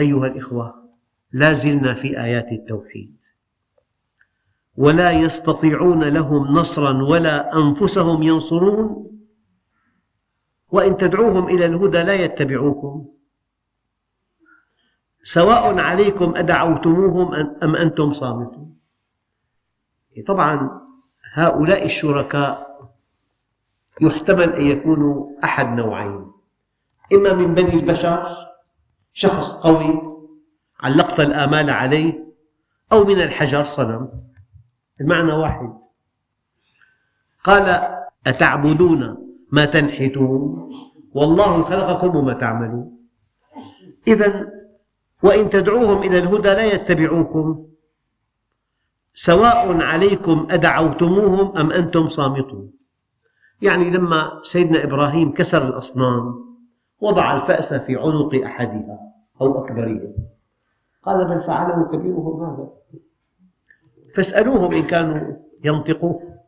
أيها 0.00 0.26
الإخوة 0.26 0.88
لا 1.32 1.52
زلنا 1.52 1.94
في 1.94 2.20
آيات 2.20 2.52
التوحيد. 2.52 3.16
ولا 4.76 5.10
يستطيعون 5.10 6.04
لهم 6.04 6.46
نصرا 6.46 7.02
ولا 7.02 7.56
أنفسهم 7.56 8.22
ينصرون. 8.22 9.10
وإن 10.70 10.96
تدعوهم 10.96 11.48
إلى 11.48 11.66
الهدى 11.66 12.02
لا 12.02 12.14
يتبعوكم. 12.14 13.08
سواء 15.22 15.78
عليكم 15.78 16.36
أدعوتموهم 16.36 17.34
أم 17.62 17.76
أنتم 17.76 18.12
صامتون. 18.12 18.78
طبعا 20.26 20.80
هؤلاء 21.32 21.86
الشركاء 21.86 22.67
يحتمل 24.00 24.52
أن 24.52 24.66
يكونوا 24.66 25.30
أحد 25.44 25.68
نوعين. 25.76 26.32
إما 27.12 27.32
من 27.32 27.54
بني 27.54 27.74
البشر 27.74 28.36
شخص 29.12 29.62
قوي 29.62 30.02
علقت 30.80 31.20
الآمال 31.20 31.70
عليه 31.70 32.34
أو 32.92 33.04
من 33.04 33.20
الحجر 33.20 33.64
صنم. 33.64 34.08
المعنى 35.00 35.32
واحد. 35.32 35.78
قال 37.44 37.88
أتعبدون 38.26 39.16
ما 39.52 39.64
تنحتون؟ 39.64 40.70
والله 41.12 41.62
خلقكم 41.62 42.16
وما 42.16 42.32
تعملون. 42.32 42.98
إذا 44.08 44.50
وإن 45.22 45.50
تدعوهم 45.50 45.98
إلى 46.02 46.18
الهدى 46.18 46.48
لا 46.48 46.64
يتبعوكم. 46.64 47.66
سواء 49.14 49.82
عليكم 49.82 50.46
أدعوتموهم 50.50 51.56
أم 51.56 51.72
أنتم 51.72 52.08
صامتون. 52.08 52.72
يعني 53.62 53.90
لما 53.90 54.40
سيدنا 54.42 54.84
إبراهيم 54.84 55.32
كسر 55.32 55.68
الأصنام 55.68 56.48
وضع 57.00 57.36
الفأس 57.36 57.74
في 57.74 57.96
عنق 57.96 58.34
أحدها 58.44 58.98
أو 59.40 59.64
أكبرهم 59.64 60.14
قال 61.02 61.24
بل 61.24 61.46
فعله 61.46 61.88
كبيرهم 61.92 62.44
هذا. 62.44 62.70
فاسألوهم 64.14 64.72
إن 64.72 64.82
كانوا 64.82 65.36
ينطقون 65.64 66.38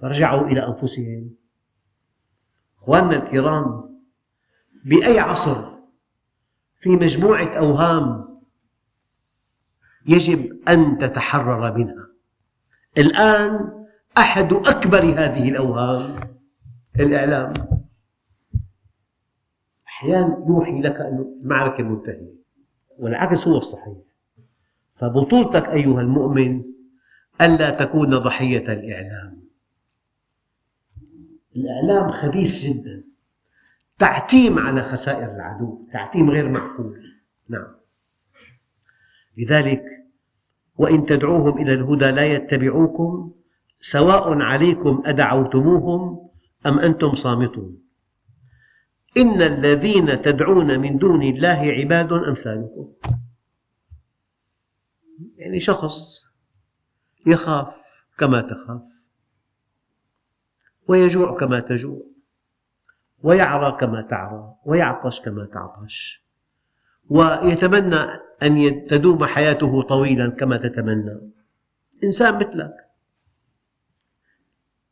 فرجعوا 0.00 0.46
إلى 0.46 0.66
أنفسهم. 0.66 1.30
أخواننا 2.78 3.16
الكرام 3.16 3.98
بأي 4.84 5.18
عصر 5.18 5.78
في 6.80 6.90
مجموعة 6.90 7.58
أوهام 7.58 8.38
يجب 10.06 10.68
أن 10.68 10.98
تتحرر 10.98 11.74
منها؟ 11.78 12.08
الآن 12.98 13.77
أحد 14.18 14.52
أكبر 14.52 15.04
هذه 15.04 15.48
الأوهام. 15.48 16.20
الإعلام. 17.00 17.54
أحيانا 19.86 20.44
يوحي 20.48 20.80
لك 20.80 20.96
أن 21.00 21.34
المعركة 21.42 21.82
منتهية 21.82 22.34
والعكس 22.98 23.48
هو 23.48 23.56
الصحيح. 23.56 23.98
فبطولتك 24.96 25.68
أيها 25.68 26.00
المؤمن 26.00 26.64
ألا 27.40 27.70
تكون 27.70 28.18
ضحية 28.18 28.72
الإعلام. 28.72 29.42
الإعلام 31.56 32.10
خبيث 32.10 32.64
جدا. 32.64 33.04
تعتيم 33.98 34.58
على 34.58 34.82
خسائر 34.82 35.34
العدو. 35.34 35.86
تعتيم 35.92 36.30
غير 36.30 36.48
معقول 36.48 37.02
نعم. 37.48 37.74
لذلك 39.36 39.84
وإن 40.76 41.06
تدعوهم 41.06 41.58
إلى 41.58 41.74
الهدى 41.74 42.10
لا 42.10 42.26
يتبعوكم 42.26 43.32
سواء 43.80 44.40
عليكم 44.40 45.02
أدعوتموهم 45.06 46.30
أم 46.66 46.78
أنتم 46.78 47.14
صامتون. 47.14 47.82
إن 49.16 49.42
الذين 49.42 50.22
تدعون 50.22 50.80
من 50.80 50.98
دون 50.98 51.22
الله 51.22 51.60
عباد 51.78 52.12
أمثالكم. 52.12 52.92
يعني 55.36 55.60
شخص 55.60 56.24
يخاف 57.26 57.74
كما 58.18 58.40
تخاف 58.40 58.82
ويجوع 60.88 61.38
كما 61.38 61.60
تجوع 61.60 62.02
ويعرى 63.22 63.76
كما 63.80 64.02
تعرى 64.02 64.54
ويعطش 64.64 65.20
كما 65.20 65.46
تعطش 65.46 66.24
ويتمنى 67.08 67.96
أن 68.42 68.86
تدوم 68.86 69.24
حياته 69.24 69.82
طويلا 69.82 70.30
كما 70.30 70.56
تتمنى. 70.56 71.32
إنسان 72.04 72.34
مثلك. 72.34 72.87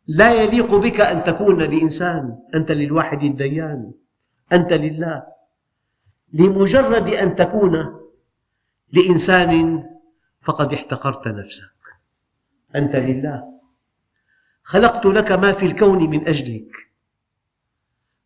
لا 0.07 0.43
يليق 0.43 0.75
بك 0.75 1.01
أن 1.01 1.25
تكون 1.25 1.63
لإنسان 1.63 2.39
أنت 2.55 2.71
للواحد 2.71 3.23
الديان 3.23 3.93
أنت 4.53 4.73
لله. 4.73 5.27
لمجرد 6.33 7.09
أن 7.09 7.37
تكون 7.37 8.01
لإنسان 8.93 9.85
فقد 10.43 10.73
احتقرت 10.73 11.29
نفسك. 11.29 11.77
أنت 12.77 12.97
لله. 12.97 13.43
خلقت 14.63 15.07
لك 15.07 15.33
ما 15.33 15.53
في 15.53 15.67
الكون 15.67 16.11
من 16.11 16.29
أجلك 16.29 16.71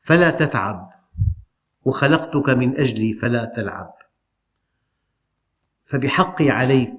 فلا 0.01 0.31
تتعب. 0.31 0.91
وخلقتك 1.85 2.49
من 2.49 2.81
أجلي 2.81 3.15
فلا 3.15 3.45
تلعب. 3.45 3.95
فبحقي 5.87 6.51
عليك 6.51 6.93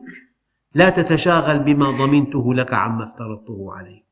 لا 0.75 0.89
تتشاغل 0.89 1.59
بما 1.59 1.85
ضمنته 1.91 2.53
لك 2.53 2.73
عما 2.73 3.03
افترضته 3.03 3.73
عليك. 3.73 4.10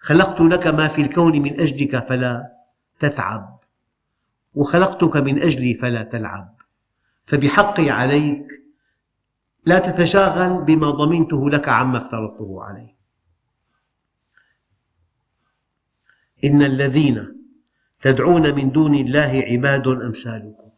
خلقت 0.00 0.40
لك 0.40 0.66
ما 0.66 0.88
في 0.88 1.00
الكون 1.00 1.42
من 1.42 1.60
أجلك 1.60 2.08
فلا 2.08 2.56
تتعب 2.98 3.60
وخلقتك 4.54 5.16
من 5.16 5.42
أجلي 5.42 5.74
فلا 5.74 6.02
تلعب. 6.02 6.56
فبحقي 7.26 7.90
عليك 7.90 8.46
لا 9.66 9.78
تتشاغل 9.78 10.64
بما 10.64 10.90
ضمنته 10.90 11.50
لك 11.50 11.68
عما 11.68 11.98
افترضته 11.98 12.64
عليك. 12.64 12.96
إن 16.44 16.62
الذين 16.62 17.36
تدعون 18.00 18.54
من 18.54 18.70
دون 18.70 18.94
الله 18.94 19.44
عباد 19.50 19.86
أمثالكم. 19.86 20.70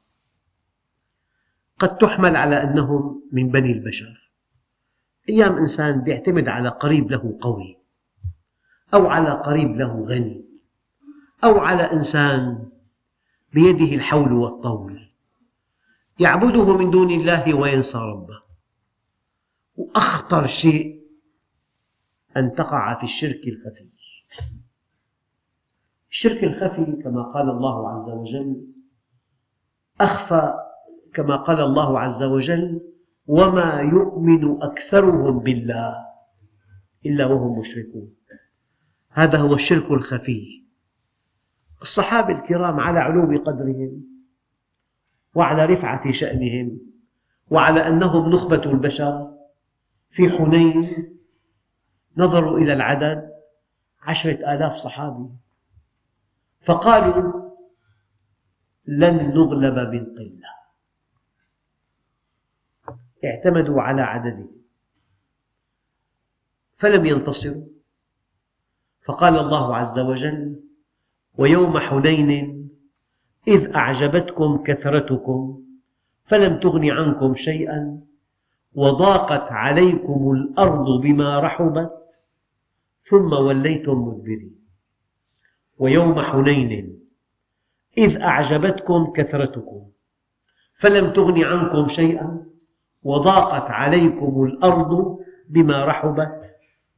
قد 1.79 1.99
تحمل 1.99 2.37
على 2.37 2.63
أنهم 2.63 3.23
من 3.33 3.49
بني 3.51 3.73
البشر. 3.73 4.31
أيام 5.29 5.57
إنسان 5.57 6.05
يعتمد 6.07 6.49
على 6.49 6.69
قريب 6.69 7.11
له 7.11 7.39
قوي. 7.41 7.82
أو 8.95 9.07
على 9.07 9.31
قريب 9.31 9.77
له 9.77 10.05
غني 10.05 10.45
أو 11.45 11.59
على 11.59 11.83
إنسان 11.83 12.69
بيده 13.53 13.95
الحول 13.95 14.33
والطول. 14.33 15.09
يعبده 16.21 16.77
من 16.77 16.91
دون 16.91 17.11
الله 17.11 17.55
وينسى 17.55 17.99
ربه. 17.99 18.43
وأخطر 19.77 20.47
شيء 20.47 21.03
أن 22.37 22.55
تقع 22.55 22.99
في 22.99 23.05
الشرك 23.05 23.49
الخفي. 23.49 23.89
الشرك 26.11 26.45
الخفي 26.45 27.03
كما 27.05 27.23
قال 27.23 27.51
الله 27.51 27.89
عز 27.89 28.09
وجل 28.11 28.67
أخفى 30.01 30.55
كما 31.15 31.37
قال 31.37 31.61
الله 31.61 32.01
عز 32.01 32.23
وجل 32.23 32.81
وما 33.27 33.81
يؤمن 33.81 34.63
أكثرهم 34.63 35.39
بالله 35.39 35.97
إلا 37.07 37.27
وهم 37.27 37.59
مشركون. 37.59 38.15
هذا 39.12 39.38
هو 39.38 39.55
الشرك 39.55 39.90
الخفي. 39.90 40.64
الصحابة 41.83 42.38
الكرام 42.38 42.81
على 42.81 42.98
علو 42.98 43.42
قدرهم 43.42 44.05
وعلى 45.35 45.64
رفعة 45.64 46.12
شأنهم 46.12 46.81
وعلى 47.51 47.88
أنهم 47.88 48.33
نخبة 48.33 48.62
البشر. 48.66 49.38
في 50.11 50.31
حنين 50.31 51.09
نظروا 52.16 52.59
إلى 52.59 52.72
العدد 52.72 53.33
عشرة 54.03 54.55
آلاف 54.55 54.77
صحابي. 54.77 55.29
فقالوا 56.61 57.53
لن 58.87 59.35
نغلب 59.35 59.75
بالقلة 59.75 60.48
اعتمدوا 63.25 63.83
على 63.83 64.03
عددهم. 64.03 64.62
فلم 66.77 67.07
ينتصروا. 67.07 67.82
فقال 69.05 69.38
الله 69.38 69.77
عز 69.77 69.99
وجل 69.99 70.61
ويوم 71.38 71.79
حنين 71.79 72.62
إذ 73.49 73.77
أعجبتكم 73.77 74.62
كثرتكم 74.62 75.62
فلم 76.25 76.61
تغن 76.61 76.91
عنكم 76.91 77.35
شيئا 77.35 78.01
وضاقت 78.75 79.53
عليكم 79.53 80.31
الأرض 80.31 81.01
بما 81.01 81.41
رحبت 81.41 81.93
ثم 83.03 83.33
وليتم 83.33 83.99
مدبرين 83.99 84.59
ويوم 85.79 86.21
حنين 86.21 86.99
إذ 87.99 88.21
أعجبتكم 88.21 89.12
كثرتكم 89.12 89.91
فلم 90.75 91.12
تغن 91.12 91.45
عنكم 91.45 91.88
شيئا 91.88 92.47
وضاقت 93.03 93.71
عليكم 93.71 94.45
الأرض 94.45 95.19
بما 95.49 95.85
رحبت 95.85 96.41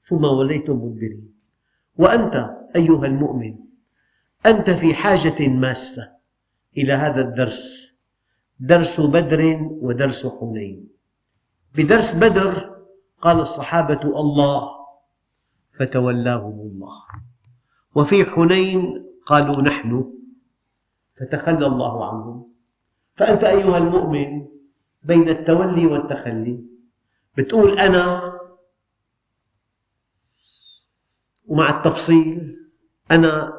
ثم 0.08 0.24
وليتم 0.24 0.76
مدبرين. 0.76 1.33
وأنت 1.98 2.50
أيها 2.76 3.06
المؤمن 3.06 3.58
أنت 4.46 4.70
في 4.70 4.94
حاجة 4.94 5.48
ماسة 5.48 6.12
إلى 6.76 6.92
هذا 6.92 7.20
الدرس 7.20 7.94
درس 8.60 9.00
بدر 9.00 9.58
ودرس 9.60 10.26
حنين. 10.26 10.88
بدرس 11.74 12.14
بدر 12.14 12.76
قال 13.20 13.40
الصحابة 13.40 14.02
الله 14.02 14.70
فتولاهم 15.72 16.60
الله. 16.60 17.02
وفي 17.94 18.24
حنين 18.24 19.06
قالوا 19.26 19.62
نحن 19.62 20.12
فتخلى 21.14 21.66
الله 21.66 22.08
عنهم. 22.08 22.52
فأنت 23.16 23.44
أيها 23.44 23.78
المؤمن 23.78 24.46
بين 25.02 25.28
التولي 25.28 25.86
والتخلي 25.86 26.64
بتقول 27.38 27.78
أنا 27.78 28.32
ومع 31.54 31.78
التفصيل 31.78 32.56
أنا 33.10 33.52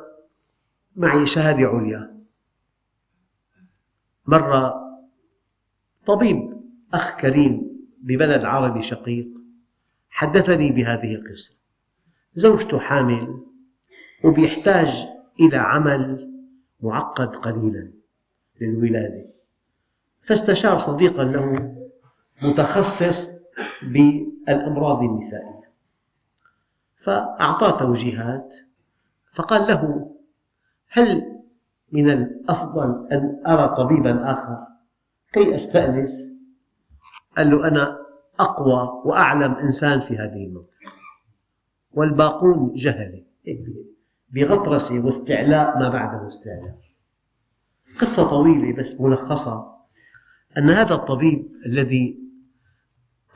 معي 0.96 1.26
شهادة 1.26 1.68
عليا. 1.68 2.16
مرة 4.28 4.74
طبيب 6.08 6.62
أخ 6.94 7.18
كريم 7.18 7.80
ببلد 8.02 8.46
عربي 8.46 8.82
شقيق 8.82 9.28
حدثني 10.10 10.72
بهذه 10.72 11.16
القصة. 11.16 11.54
زوجته 12.34 12.80
حامل 12.80 13.44
وبيحتاج 14.24 15.08
إلى 15.40 15.58
عمل 15.58 16.32
معقد 16.82 17.36
قليلا 17.36 17.92
للولادة. 18.62 19.26
فاستشار 20.24 20.80
صديقا 20.80 21.24
له 21.24 21.76
متخصص 22.42 23.30
بالأمراض 23.84 25.04
النسائية. 25.04 25.55
فأعطاه 27.06 27.78
توجيهات 27.78 28.56
فقال 29.34 29.68
له 29.68 30.12
هل 30.90 31.22
من 31.92 32.10
الأفضل 32.10 33.08
أن 33.12 33.42
أرى 33.48 33.76
طبيبا 33.76 34.32
آخر؟ 34.32 34.58
كي 35.34 35.56
أستأنس 35.56 36.30
قال 37.38 37.50
له 37.52 37.68
أنا 37.68 37.98
أقوى 38.40 39.02
وأعلم 39.06 39.54
إنسان 39.54 40.00
في 40.00 40.18
هذه 40.18 40.46
المنطقة. 40.46 40.92
والباقون 41.92 42.74
جهلة 42.74 43.24
بغطرسة 44.30 45.06
واستعلاء 45.06 45.80
ما 45.80 45.90
بعده 45.90 46.28
استعلاء. 46.28 46.78
قصة 48.02 48.30
طويلة 48.30 48.78
بس 48.78 49.02
ملخصة 49.02 49.76
أن 50.58 50.70
هذا 50.70 50.96
الطبيب 50.96 51.52
الذي 51.66 52.20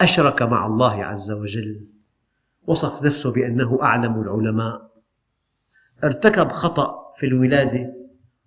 أشرك 0.02 0.42
مع 0.42 0.66
الله 0.66 1.06
عز 1.06 1.32
وجل 1.32 1.99
وصف 2.68 3.04
نفسه 3.04 3.32
بأنه 3.32 3.80
أعلم 3.84 4.22
العلماء. 4.22 4.90
ارتكب 6.04 6.52
خطأ 6.52 7.14
في 7.18 7.26
الولادة 7.26 7.96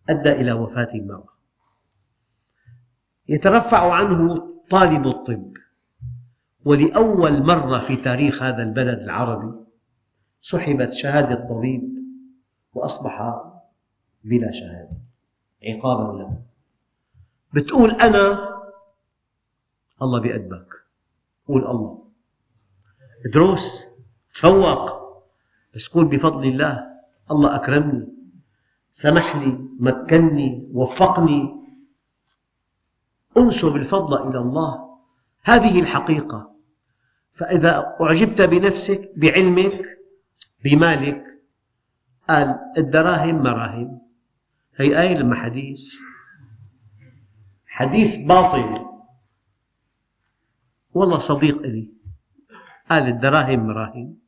أدى 0.08 0.32
إلى 0.32 0.52
وفاة 0.52 0.88
المرأة. 0.94 1.32
يترفع 3.28 3.92
عنه 3.94 4.48
طالب 4.70 5.06
الطب. 5.06 5.52
ولأول 6.64 7.42
مرة 7.46 7.78
في 7.78 7.96
تاريخ 7.96 8.42
هذا 8.42 8.62
البلد 8.62 8.98
العربي 8.98 9.64
سحبت 10.40 10.92
شهادة 10.92 11.48
طبيب 11.48 11.92
وأصبح 12.74 13.42
بلا 14.24 14.50
شهادة 14.50 14.96
عقابا 15.64 16.18
له. 16.18 16.42
بتقول 17.54 17.90
أنا 17.90 18.52
الله 20.02 20.20
بيأدبك 20.20 20.74
قول 21.48 21.66
الله. 21.66 22.02
ادرس 23.26 23.88
تفوق. 24.34 25.02
بس 25.74 25.88
قول 25.88 26.04
بفضل 26.04 26.48
الله 26.48 26.86
الله 27.30 27.56
أكرمني 27.56 28.08
سمح 28.90 29.36
لي 29.36 29.58
مكنني 29.80 30.68
وفقني. 30.72 31.62
انسب 33.36 33.76
الفضل 33.76 34.28
إلى 34.28 34.38
الله. 34.38 34.98
هذه 35.42 35.80
الحقيقة. 35.80 36.54
فإذا 37.32 37.96
أعجبت 38.00 38.42
بنفسك 38.42 39.12
بعلمك 39.16 39.98
بمالك 40.64 41.24
قال 42.28 42.58
الدراهم 42.78 43.42
مراهم. 43.42 44.00
هي 44.76 45.00
آية 45.00 45.14
لما 45.14 45.34
حديث. 45.34 45.94
حديث 47.66 48.16
باطل. 48.16 48.86
والله 50.94 51.18
صديق 51.18 51.62
لي 51.62 51.88
قال 52.90 53.08
الدراهم 53.08 53.66
مراهم. 53.66 54.21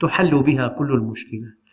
تحل 0.00 0.42
بها 0.42 0.68
كل 0.68 0.92
المشكلات. 0.92 1.70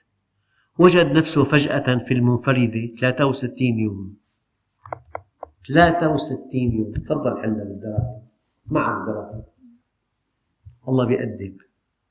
وجد 0.79 1.17
نفسه 1.17 1.43
فجأة 1.43 2.05
في 2.05 2.13
المنفردة 2.13 2.95
63 2.99 3.79
يوم. 3.79 4.15
63 5.67 6.71
يوم. 6.73 6.93
تفضل 6.93 7.41
حلنا 7.41 7.63
بالدراهم 7.63 8.21
معك 8.67 9.07
دراهم 9.07 9.43
الله 10.87 11.05
بيأدب 11.05 11.57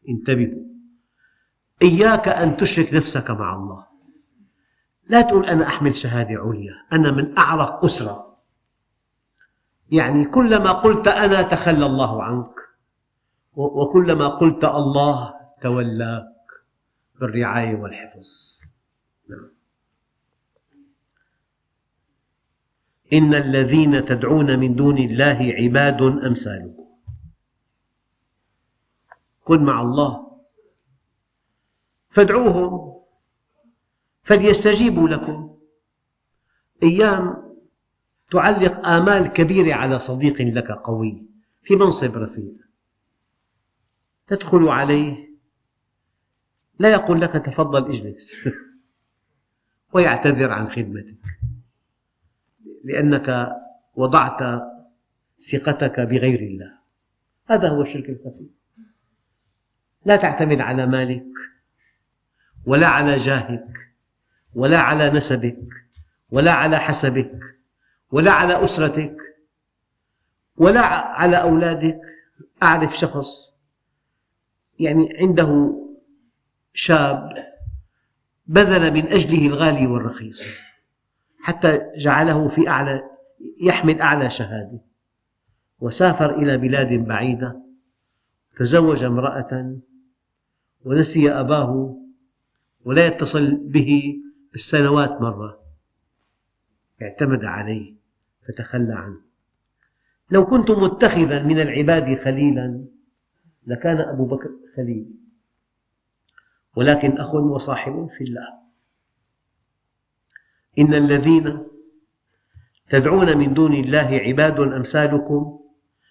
انتبهوا. 0.08 0.64
إياك 1.82 2.28
أن 2.28 2.56
تشرك 2.56 2.94
نفسك 2.94 3.30
مع 3.30 3.56
الله. 3.56 3.86
لا 5.08 5.20
تقول 5.20 5.46
أنا 5.46 5.66
أحمل 5.66 5.94
شهادة 5.94 6.40
عليا. 6.40 6.74
أنا 6.92 7.10
من 7.10 7.38
أعرق 7.38 7.84
أسرة. 7.84 8.36
يعني 9.90 10.24
كلما 10.24 10.72
قلت 10.72 11.08
أنا 11.08 11.42
تخلى 11.42 11.86
الله 11.86 12.22
عنك. 12.22 12.54
وكلما 13.56 14.28
قلت 14.28 14.64
الله 14.64 15.34
تولاك 15.64 16.36
بالرعاية 17.20 17.74
والحفظ. 17.74 18.60
نعم. 19.28 19.50
إن 23.12 23.34
الذين 23.34 24.04
تدعون 24.04 24.58
من 24.58 24.74
دون 24.74 24.98
الله 24.98 25.54
عباد 25.58 26.02
أمثالكم. 26.02 26.86
كن 29.44 29.64
مع 29.64 29.82
الله. 29.82 30.40
فادعوهم. 32.10 33.02
فليستجيبوا 34.22 35.08
لكم. 35.08 35.58
أيام 36.82 37.54
تعلق 38.30 38.86
آمال 38.86 39.26
كبيرة 39.26 39.74
على 39.74 39.98
صديق 39.98 40.40
لك 40.40 40.70
قوي 40.70 41.26
في 41.62 41.76
منصب 41.76 42.16
رفيع 42.16 42.52
تدخل 44.26 44.68
عليه 44.68 45.33
لا 46.78 46.92
يقول 46.92 47.20
لك 47.20 47.32
تفضل 47.32 47.90
اجلس. 47.90 48.40
ويعتذر 49.92 50.50
عن 50.50 50.70
خدمتك. 50.70 51.38
لأنك 52.84 53.52
وضعت 53.94 54.62
ثقتك 55.50 56.00
بغير 56.00 56.40
الله. 56.40 56.72
هذا 57.50 57.68
هو 57.68 57.82
الشرك 57.82 58.08
الخفي. 58.08 58.46
لا 60.04 60.16
تعتمد 60.16 60.60
على 60.60 60.86
مالك 60.86 61.26
ولا 62.66 62.86
على 62.86 63.16
جاهك 63.16 63.68
ولا 64.54 64.78
على 64.78 65.10
نسبك 65.10 65.68
ولا 66.30 66.52
على 66.52 66.78
حسبك 66.78 67.38
ولا 68.10 68.32
على 68.32 68.64
أسرتك 68.64 69.16
ولا 70.56 70.80
على 70.80 71.36
أولادك. 71.36 72.00
أعرف 72.62 72.96
شخص 72.96 73.52
يعني 74.78 75.16
عنده 75.20 75.80
شاب 76.76 77.46
بذل 78.46 78.92
من 78.92 79.06
أجله 79.06 79.46
الغالي 79.46 79.86
والرخيص 79.86 80.58
حتى 81.38 81.80
جعله 81.96 82.48
في 82.48 82.68
أعلى 82.68 83.02
يحمل 83.60 84.00
أعلى 84.00 84.30
شهادة. 84.30 84.80
وسافر 85.80 86.30
إلى 86.30 86.58
بلاد 86.58 86.92
بعيدة 86.92 87.62
تزوج 88.56 89.02
امرأة 89.02 89.76
ونسي 90.84 91.30
أباه 91.30 91.96
ولا 92.84 93.06
يتصل 93.06 93.56
به 93.56 94.14
بالسنوات 94.52 95.20
مرة. 95.20 95.60
اعتمد 97.02 97.44
عليه 97.44 97.94
فتخلى 98.48 98.94
عنه. 98.94 99.20
لو 100.30 100.46
كنت 100.46 100.70
متخذا 100.70 101.42
من 101.42 101.60
العباد 101.60 102.18
خليلا 102.18 102.84
لكان 103.66 104.00
أبو 104.00 104.24
بكر 104.24 104.50
خليل. 104.76 105.23
ولكن 106.76 107.18
أخ 107.18 107.34
وصاحب 107.34 108.08
في 108.10 108.24
الله. 108.24 108.48
إن 110.78 110.94
الذين 110.94 111.60
تدعون 112.90 113.38
من 113.38 113.54
دون 113.54 113.74
الله 113.74 114.20
عباد 114.26 114.60
أمثالكم 114.60 115.60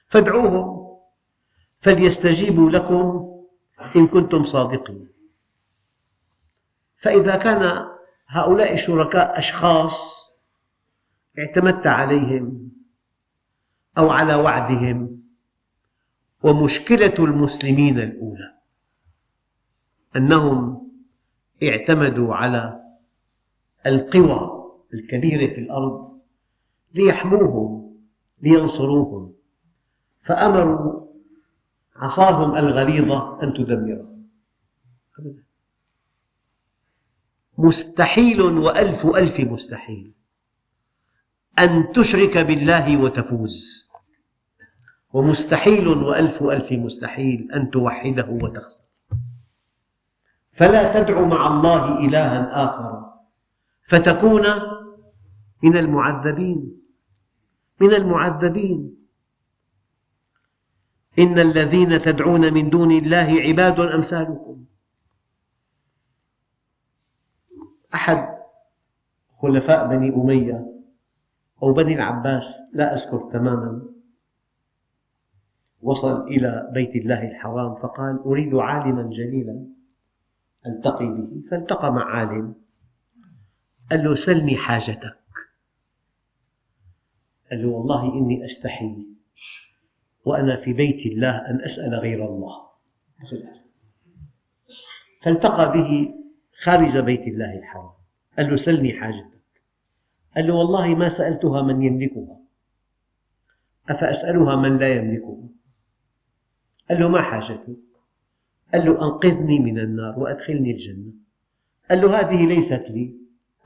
فادعوهم 0.08 0.98
فليستجيبوا 1.78 2.70
لكم 2.70 3.30
إن 3.96 4.08
كنتم 4.08 4.46
صادقين. 4.46 5.10
فإذا 6.98 7.36
كان 7.36 7.86
هؤلاء 8.28 8.74
الشركاء 8.74 9.40
أشخاص 9.40 10.30
اعتمدت 11.40 11.88
عليهم 11.88 12.72
أو 13.98 14.10
على 14.10 14.36
وعدهم 14.36 15.24
ومشكلة 16.44 17.16
المسلمين 17.20 18.00
الأولى 18.00 18.63
أنهم 20.16 20.92
اعتمدوا 21.64 22.36
على 22.36 22.84
القوى 23.86 24.64
الكبيرة 24.94 25.54
في 25.54 25.60
الأرض 25.60 26.22
ليحموهم 26.94 27.96
لينصروهم. 28.42 29.34
فأمروا 30.22 31.08
عصاهم 31.96 32.56
الغليظة 32.56 33.44
أن 33.44 33.54
تدمرهم. 33.54 34.28
مستحيل 37.58 38.42
وألف 38.42 39.06
ألف 39.06 39.40
مستحيل. 39.40 40.14
أن 41.60 41.92
تشرك 41.92 42.38
بالله 42.38 43.02
وتفوز. 43.02 43.90
ومستحيل 45.14 45.88
وألف 45.88 46.44
ألف 46.44 46.72
مستحيل 46.72 47.52
أن 47.52 47.72
توحده 47.72 48.28
وتخسر. 48.30 48.84
فلا 50.54 50.92
تدع 50.92 51.22
مع 51.22 51.48
الله 51.48 51.98
إلها 52.00 52.66
آخر. 52.66 53.14
فتكون 53.82 54.46
من 55.64 55.78
المعذبين 55.78 56.82
من 57.82 57.94
المعذبين. 57.94 58.98
إن 61.20 61.40
الذين 61.40 62.00
تدعون 62.00 62.54
من 62.54 62.70
دون 62.70 62.92
الله 62.92 63.42
عباد 63.42 63.80
أمثالكم. 63.80 64.66
أحد 67.94 68.38
خلفاء 69.42 69.88
بني 69.88 70.10
أمية 70.16 70.74
أو 71.64 71.74
بني 71.74 71.94
العباس 71.96 72.62
لا 72.74 72.94
أذكر 72.94 73.30
تماما 73.32 73.82
وصل 75.82 76.24
إلى 76.24 76.70
بيت 76.74 76.96
الله 76.96 77.28
الحرام 77.28 77.76
فقال 77.76 78.20
أريد 78.20 78.56
عالما 78.56 79.04
جليلا. 79.04 79.68
ألتقي 80.68 81.06
به 81.06 81.42
فالتقى 81.52 81.94
مع 81.94 82.04
عالم. 82.04 82.56
قال 83.92 84.04
له 84.04 84.16
سلني 84.16 84.58
حاجتك. 84.58 85.20
قال 87.52 87.62
له 87.62 87.68
والله 87.70 88.14
إني 88.14 88.46
أستحي 88.46 89.08
وأنا 90.26 90.62
في 90.62 90.74
بيت 90.74 91.06
الله 91.06 91.50
أن 91.50 91.62
أسأل 91.62 91.94
غير 91.94 92.26
الله. 92.26 92.70
فالتقى 95.22 95.72
به 95.72 96.14
خارج 96.64 96.98
بيت 96.98 97.28
الله 97.28 97.58
الحرام. 97.58 97.94
قال 98.38 98.50
له 98.50 98.56
سلني 98.56 98.94
حاجتك. 98.94 99.42
قال 100.36 100.48
له 100.48 100.54
والله 100.54 100.96
ما 100.96 101.10
سألتها 101.10 101.62
من 101.62 101.82
يملكها. 101.82 102.44
أفأسألها 103.90 104.56
من 104.56 104.78
لا 104.78 104.96
يملكها؟ 104.96 105.50
قال 106.90 107.00
له 107.00 107.08
ما 107.08 107.22
حاجتك؟ 107.22 107.78
قال 108.74 108.86
له 108.86 109.06
أنقذني 109.06 109.60
من 109.60 109.80
النار 109.80 110.20
وأدخلني 110.20 110.72
الجنة. 110.72 111.14
قال 111.90 112.02
له 112.02 112.20
هذه 112.20 112.48
ليست 112.48 112.86
لي. 112.90 113.16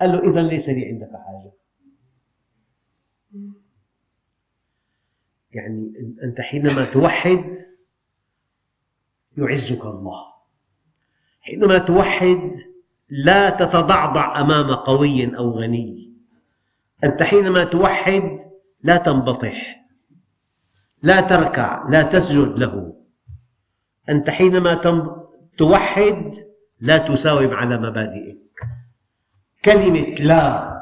قال 0.01 0.12
له 0.12 0.32
إذا 0.32 0.41
ليس 0.49 0.70
لي 0.70 0.86
عندك 0.86 1.12
حاجة. 1.12 1.51
يعني 5.51 5.93
أنت 6.24 6.41
حينما 6.41 6.86
توحد 6.86 7.66
يعزك 9.38 9.86
الله. 9.86 10.26
حينما 11.41 11.78
توحد 11.78 12.51
لا 13.10 13.49
تتضعضع 13.49 14.41
أمام 14.41 14.74
قوي 14.74 15.38
أو 15.38 15.51
غني. 15.51 16.14
أنت 17.03 17.24
حينما 17.24 17.64
توحد 17.64 18.38
لا 18.84 18.97
تنبطح 18.97 19.86
لا 21.01 21.22
تركع 21.22 21.89
لا 21.89 22.03
تسجد 22.03 22.60
له. 22.60 22.96
أنت 24.10 24.30
حينما 24.30 24.74
توحد 25.58 26.36
لا 26.80 26.97
تساوم 26.97 27.53
على 27.53 27.78
مبادئك. 27.78 28.38
كلمة 29.66 30.16
لا. 30.20 30.74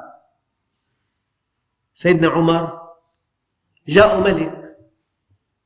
سيدنا 1.93 2.27
عمر 2.27 2.81
جاء 3.87 4.21
ملك 4.21 4.77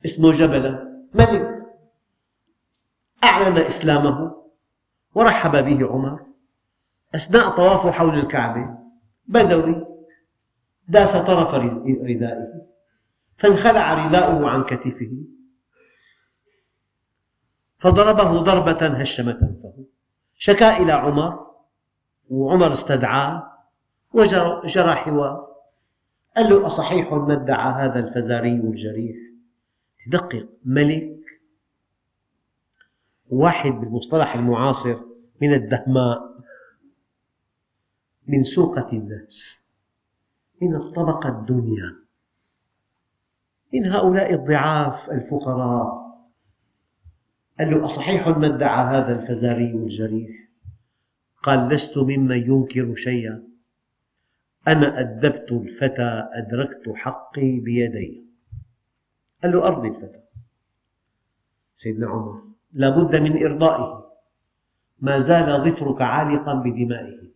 اسمه 0.05 0.31
جبلة 0.31 0.87
ملك. 1.13 1.65
أعلن 3.23 3.57
إسلامه 3.57 4.43
ورحب 5.15 5.65
به 5.65 5.87
عمر. 5.87 6.25
أثناء 7.15 7.49
طوافه 7.49 7.91
حول 7.91 8.19
الكعبة 8.19 8.77
بدوي 9.27 9.85
داس 10.87 11.11
طرف 11.11 11.53
ردائه 11.53 12.65
فانخلع 13.37 14.07
رداؤه 14.07 14.49
عن 14.49 14.63
كتفه. 14.63 15.11
فضربه 17.79 18.41
ضربة 18.41 18.87
هشمت 18.87 19.35
أنفه 19.35 19.73
شكا 20.37 20.77
إلى 20.77 20.91
عمر 20.91 21.47
وعمر 22.29 22.71
استدعاه 22.71 23.51
وجرى 24.13 24.95
حوار. 24.95 25.49
قال 26.37 26.49
له 26.49 26.67
أصحيح 26.67 27.13
ما 27.13 27.33
ادعى 27.33 27.73
هذا 27.73 27.99
الفزاري 27.99 28.51
الجريح؟ 28.51 29.15
دقق 30.07 30.49
ملك 30.65 31.19
واحد 33.29 33.71
بالمصطلح 33.71 34.35
المعاصر 34.35 34.95
من 35.41 35.53
الدهماء. 35.53 36.29
من 38.27 38.43
سوقة 38.43 38.87
الناس 38.93 39.67
من 40.61 40.75
الطبقة 40.75 41.29
الدنيا 41.29 41.95
من 43.73 43.85
هؤلاء 43.85 44.33
الضعاف 44.33 45.09
الفقراء. 45.09 46.08
قال 47.59 47.71
له 47.71 47.85
أصحيح 47.85 48.27
ما 48.27 48.55
ادعى 48.55 48.85
هذا 48.85 49.19
الفزاري 49.19 49.71
الجريح؟ 49.71 50.49
قال 51.43 51.69
لست 51.69 51.97
ممن 51.97 52.37
ينكر 52.37 52.95
شيئا. 52.95 53.43
أنا 54.67 54.99
أدبت 54.99 55.51
الفتى 55.51 56.29
أدركت 56.31 56.89
حقي 56.95 57.59
بيدي. 57.59 58.25
قال 59.43 59.51
له 59.51 59.67
أرضي 59.67 59.87
الفتى. 59.87 60.19
سيدنا 61.73 62.07
عمر 62.07 62.43
لا 62.71 62.89
بد 62.89 63.15
من 63.15 63.43
إرضائه. 63.43 64.11
ما 64.99 65.19
زال 65.19 65.71
ظفرك 65.71 66.01
عالقا 66.01 66.53
بدمائه. 66.53 67.29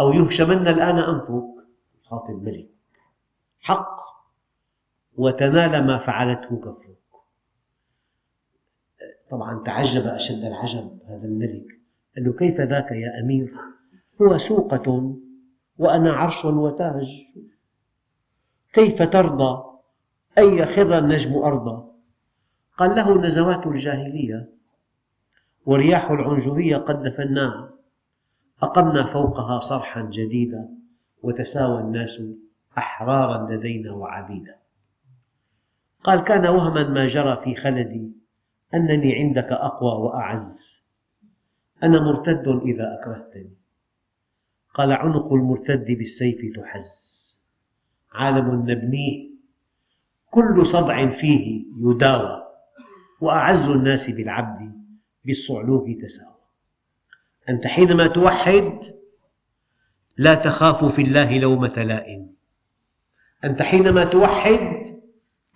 أو 0.00 0.12
يهشمن 0.12 0.68
الآن 0.68 0.98
أنفك. 0.98 1.66
خاطب 2.02 2.42
ملك. 2.42 2.68
حق. 3.60 3.96
وتنال 5.16 5.86
ما 5.86 5.98
فعلته 5.98 6.60
كفك. 6.60 6.95
طبعا 9.30 9.62
تعجب 9.64 10.06
أشد 10.06 10.44
العجب 10.44 10.98
هذا 11.08 11.24
الملك 11.24 11.80
قال 12.16 12.24
له 12.24 12.32
كيف 12.32 12.60
ذاك 12.60 12.90
يا 12.90 13.20
أمير؟ 13.20 13.52
هو 14.22 14.38
سوقة 14.38 15.16
وأنا 15.78 16.12
عرش 16.12 16.44
وتاج. 16.44 17.22
كيف 18.72 19.02
ترضى؟ 19.02 19.64
أن 20.38 20.54
يخر 20.54 20.98
النجم 20.98 21.36
أرضا 21.36 21.92
قال 22.76 22.96
له 22.96 23.20
نزوات 23.20 23.66
الجاهلية 23.66 24.52
ورياح 25.66 26.10
العنجهية 26.10 26.76
قد 26.76 27.02
دفناها. 27.02 27.70
أقمنا 28.62 29.04
فوقها 29.04 29.60
صرحا 29.60 30.02
جديدا 30.02 30.68
وتساوى 31.22 31.80
الناس 31.80 32.22
أحرارا 32.78 33.50
لدينا 33.50 33.92
وعبيدا. 33.92 34.56
قال 36.04 36.20
كان 36.20 36.46
وهما 36.46 36.88
ما 36.88 37.06
جرى 37.06 37.40
في 37.44 37.54
خلدي 37.54 38.12
أنني 38.74 39.14
عندك 39.14 39.52
أقوى 39.52 39.90
وأعز. 39.90 40.82
أنا 41.82 42.00
مرتد 42.00 42.48
إذا 42.48 42.98
أكرهتني. 43.00 43.56
قال 44.74 44.92
عنق 44.92 45.32
المرتد 45.32 45.86
بالسيف 45.86 46.56
تحز. 46.56 47.26
عالم 48.12 48.70
نبنيه. 48.70 49.30
كل 50.30 50.66
صدع 50.66 51.10
فيه 51.10 51.64
يداوى. 51.76 52.42
وأعز 53.20 53.68
الناس 53.68 54.10
بالعبد 54.10 54.72
بالصعلوك 55.24 55.86
تساوى. 56.02 56.36
أنت 57.48 57.66
حينما 57.66 58.06
توحد 58.06 58.80
لا 60.16 60.34
تخاف 60.34 60.84
في 60.84 61.02
الله 61.02 61.38
لومة 61.38 61.82
لائم. 61.82 62.34
أنت 63.44 63.62
حينما 63.62 64.04
توحد 64.04 64.96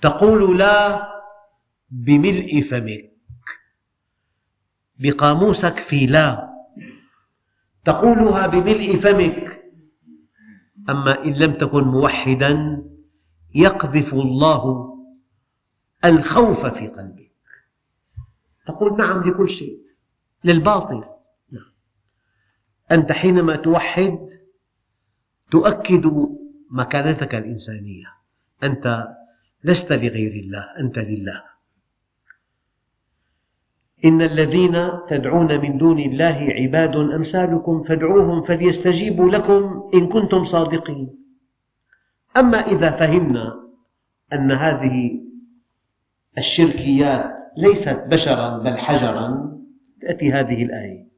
تقول 0.01 0.59
لا 0.59 1.11
بملء 1.91 2.61
فمك. 2.61 3.11
بقاموسك 4.99 5.77
في 5.77 6.07
لا. 6.07 6.51
تقولها 7.85 8.47
بملء 8.47 8.97
فمك. 8.97 9.73
أما 10.91 11.25
إن 11.25 11.33
لم 11.33 11.53
تكن 11.53 11.85
موحدا 11.85 12.83
يقذف 13.55 14.15
الله 14.15 14.87
الخوف 16.05 16.67
في 16.67 16.87
قلبك. 16.87 17.31
تقول 18.67 18.99
نعم 18.99 19.23
لكل 19.25 19.49
شيء. 19.49 19.81
للباطل. 20.45 21.05
نعم. 21.51 21.73
أنت 22.93 23.13
حينما 23.13 23.57
توحد 23.57 24.19
تؤكد 25.51 26.07
مكانتك 26.71 27.35
الإنسانية. 27.35 28.07
أنت 28.63 29.09
لست 29.65 29.93
لغير 29.93 30.33
الله 30.33 30.65
أنت 30.79 30.99
لله. 30.99 31.50
إن 34.05 34.23
الذين 34.23 34.91
تدعون 35.09 35.61
من 35.61 35.79
دون 35.79 35.99
الله 35.99 36.49
عباد 36.51 36.97
أمثالكم 36.97 37.83
فادعوهم 37.83 38.43
فليستجيبوا 38.43 39.31
لكم 39.31 39.91
إن 39.95 40.09
كنتم 40.09 40.45
صادقين. 40.45 41.09
أما 42.37 42.59
إذا 42.59 42.91
فهمنا 42.91 43.61
أن 44.33 44.53
هذه 44.53 45.21
الشركيات 46.39 47.41
ليست 47.57 48.07
بشرا 48.09 48.59
بل 48.59 48.79
حجرا 48.79 49.57
تأتي 50.03 50.33
هذه 50.33 50.63
الآية. 50.63 51.09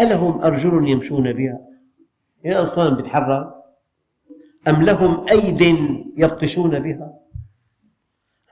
ألهم 0.00 0.42
أرجل 0.42 0.88
يمشون 0.88 1.32
بها؟ 1.32 1.58
يا 2.44 2.62
أصلا 2.62 2.96
بيتحرك 2.96 3.54
أم 4.68 4.82
لهم 4.82 5.26
أيد 5.28 5.60
يبطشون 6.16 6.78
بها؟ 6.78 7.14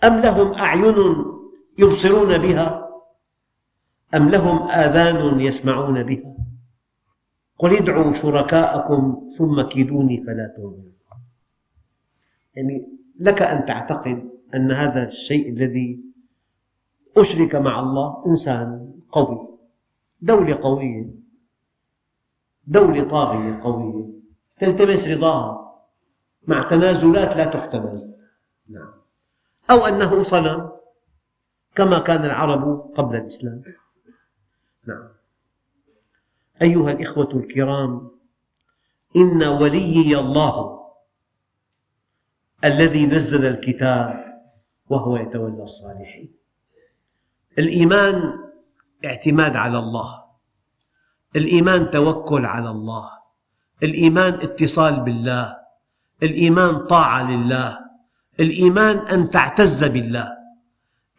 أم 0.05 0.19
لهم 0.19 0.53
أعين 0.53 0.95
يبصرون 1.79 2.39
بها؟ 2.39 2.89
أم 4.15 4.29
لهم 4.29 4.63
آذان 4.63 5.41
يسمعون 5.41 6.03
بها؟ 6.03 6.35
قل 7.59 7.77
ادعوا 7.77 8.13
شركاءكم 8.13 9.29
ثم 9.39 9.63
كيدوني 9.63 10.25
فلا 10.25 10.55
تنظرون. 10.57 10.93
يعني 12.55 12.89
لك 13.21 13.43
أن 13.43 13.67
تعتقد 13.67 14.31
أن 14.55 14.73
هذا 14.73 15.05
الشيء 15.05 15.49
الذي 15.49 16.01
أشرك 17.17 17.55
مع 17.55 17.81
الله 17.81 18.25
إنسان 18.27 18.95
قوي 19.13 19.49
دولة 20.21 20.55
قوية 20.55 21.11
دولة 22.67 23.05
طاغية 23.05 23.61
قوية 23.63 24.07
تلتمس 24.61 25.07
رضاها 25.07 25.77
مع 26.47 26.63
تنازلات 26.63 27.37
لا 27.37 27.45
تحتمل. 27.45 28.15
نعم. 28.69 28.93
أو 29.71 29.77
أنه 29.77 30.23
صنم 30.23 30.71
كما 31.75 31.99
كان 31.99 32.25
العرب 32.25 32.93
قبل 32.95 33.17
الإسلام. 33.17 33.63
نعم. 34.91 35.09
أيها 36.62 36.91
الإخوة 36.91 37.30
الكرام 37.34 38.11
إن 39.16 39.43
وليي 39.43 40.18
الله 40.18 40.80
الذي 42.64 43.07
نزل 43.07 43.47
الكتاب 43.47 44.43
وهو 44.88 45.16
يتولى 45.16 45.62
الصالحين. 45.62 46.32
الإيمان 47.59 48.38
اعتماد 49.05 49.57
على 49.57 49.78
الله. 49.78 50.24
الإيمان 51.36 51.91
توكل 51.91 52.47
على 52.47 52.70
الله. 52.70 53.11
الإيمان 53.82 54.34
اتصال 54.34 55.01
بالله. 55.01 55.57
الإيمان 56.22 56.86
طاعة 56.86 57.30
لله. 57.30 57.78
الإيمان 58.41 58.99
أن 58.99 59.30
تعتز 59.30 59.84
بالله. 59.84 60.28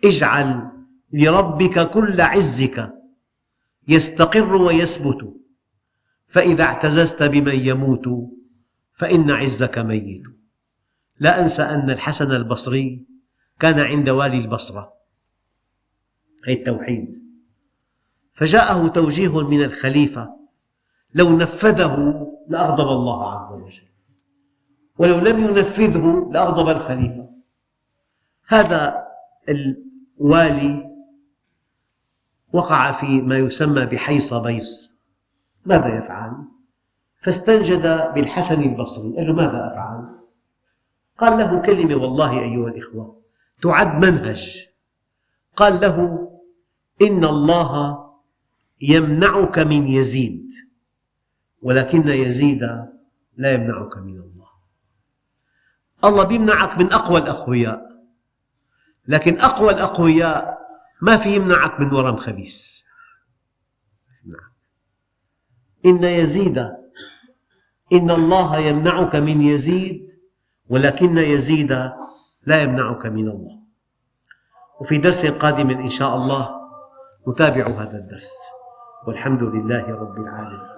اجعل 0.06 0.72
لربك 1.14 1.90
كل 1.90 2.22
عزك 2.22 2.94
يستقر 3.88 4.56
ويثبت. 4.56 5.34
فإذا 6.28 6.64
اعتززت 6.64 7.24
بمن 7.24 7.56
يموت 7.56 8.08
فإن 8.94 9.32
عزك 9.32 9.78
ميت. 9.78 10.24
لا 11.20 11.42
أنسى 11.42 11.62
أن 11.62 11.90
الحسن 11.90 12.32
البصري 12.32 13.06
كان 13.60 13.80
عند 13.80 14.10
والي 14.10 14.38
البصرة 14.38 14.94
أي 16.48 16.54
التوحيد. 16.54 17.22
فجاءه 18.34 18.88
توجيه 18.88 19.48
من 19.48 19.64
الخليفة 19.64 20.36
لو 21.16 21.38
نفذه 21.38 22.28
لأغضب 22.48 22.88
الله 22.88 23.34
عز 23.34 23.54
وجل. 23.54 23.88
ولو 24.98 25.20
لم 25.20 25.44
ينفذه 25.44 26.30
لأغضب 26.34 26.70
الخليفة. 26.70 27.30
هذا 28.48 29.08
الوالي 29.50 30.91
وقع 32.54 32.92
في 32.92 33.22
ما 33.22 33.38
يسمى 33.38 33.86
بحيص 33.86 34.34
بيص 34.34 34.98
ماذا 35.66 35.98
يفعل؟ 35.98 36.32
فاستنجد 37.20 37.82
بالحسن 38.16 38.62
البصري 38.62 39.16
قال 39.16 39.28
له 39.28 39.34
ماذا 39.34 39.68
أفعل؟ 39.72 40.22
قال 41.18 41.38
له 41.38 41.62
كلمة 41.62 41.96
والله 41.96 42.40
أيها 42.40 42.68
الإخوة 42.68 43.22
تعد 43.62 44.06
منهج 44.06 44.68
قال 45.56 45.82
له 45.82 46.28
إن 47.02 47.26
الله 47.26 48.00
يمنعك 48.82 49.60
من 49.60 49.88
يزيد 49.88 50.52
ولكن 51.62 52.08
يزيد 52.08 52.62
لا 53.38 53.52
يمنعك 53.54 53.98
من 53.98 54.18
الله 54.18 54.48
الله 56.06 56.34
يمنعك 56.34 56.78
من 56.78 56.94
أقوى 56.94 57.20
الأقوياء 57.20 57.92
لكن 59.08 59.40
أقوى 59.40 59.72
الأقوياء 59.74 60.62
ما 61.02 61.18
في 61.18 61.36
يمنعك 61.36 61.80
من 61.80 61.94
ورم 61.94 62.18
خبيث. 62.18 62.84
إن 65.86 66.04
يزيد 66.04 66.58
إن 67.94 68.12
الله 68.12 68.58
يمنعك 68.58 69.16
من 69.16 69.42
يزيد 69.42 70.12
ولكن 70.70 71.18
يزيد 71.18 71.72
لا 72.44 72.62
يمنعك 72.62 73.06
من 73.06 73.28
الله. 73.28 73.62
وفي 74.82 74.98
درس 74.98 75.26
قادم 75.26 75.70
إن 75.70 75.90
شاء 75.90 76.16
الله 76.16 76.50
نتابع 77.28 77.68
هذا 77.68 77.98
الدرس. 77.98 78.34
والحمد 79.08 79.44
لله 79.44 79.90
رب 79.90 80.18
العالمين. 80.18 80.71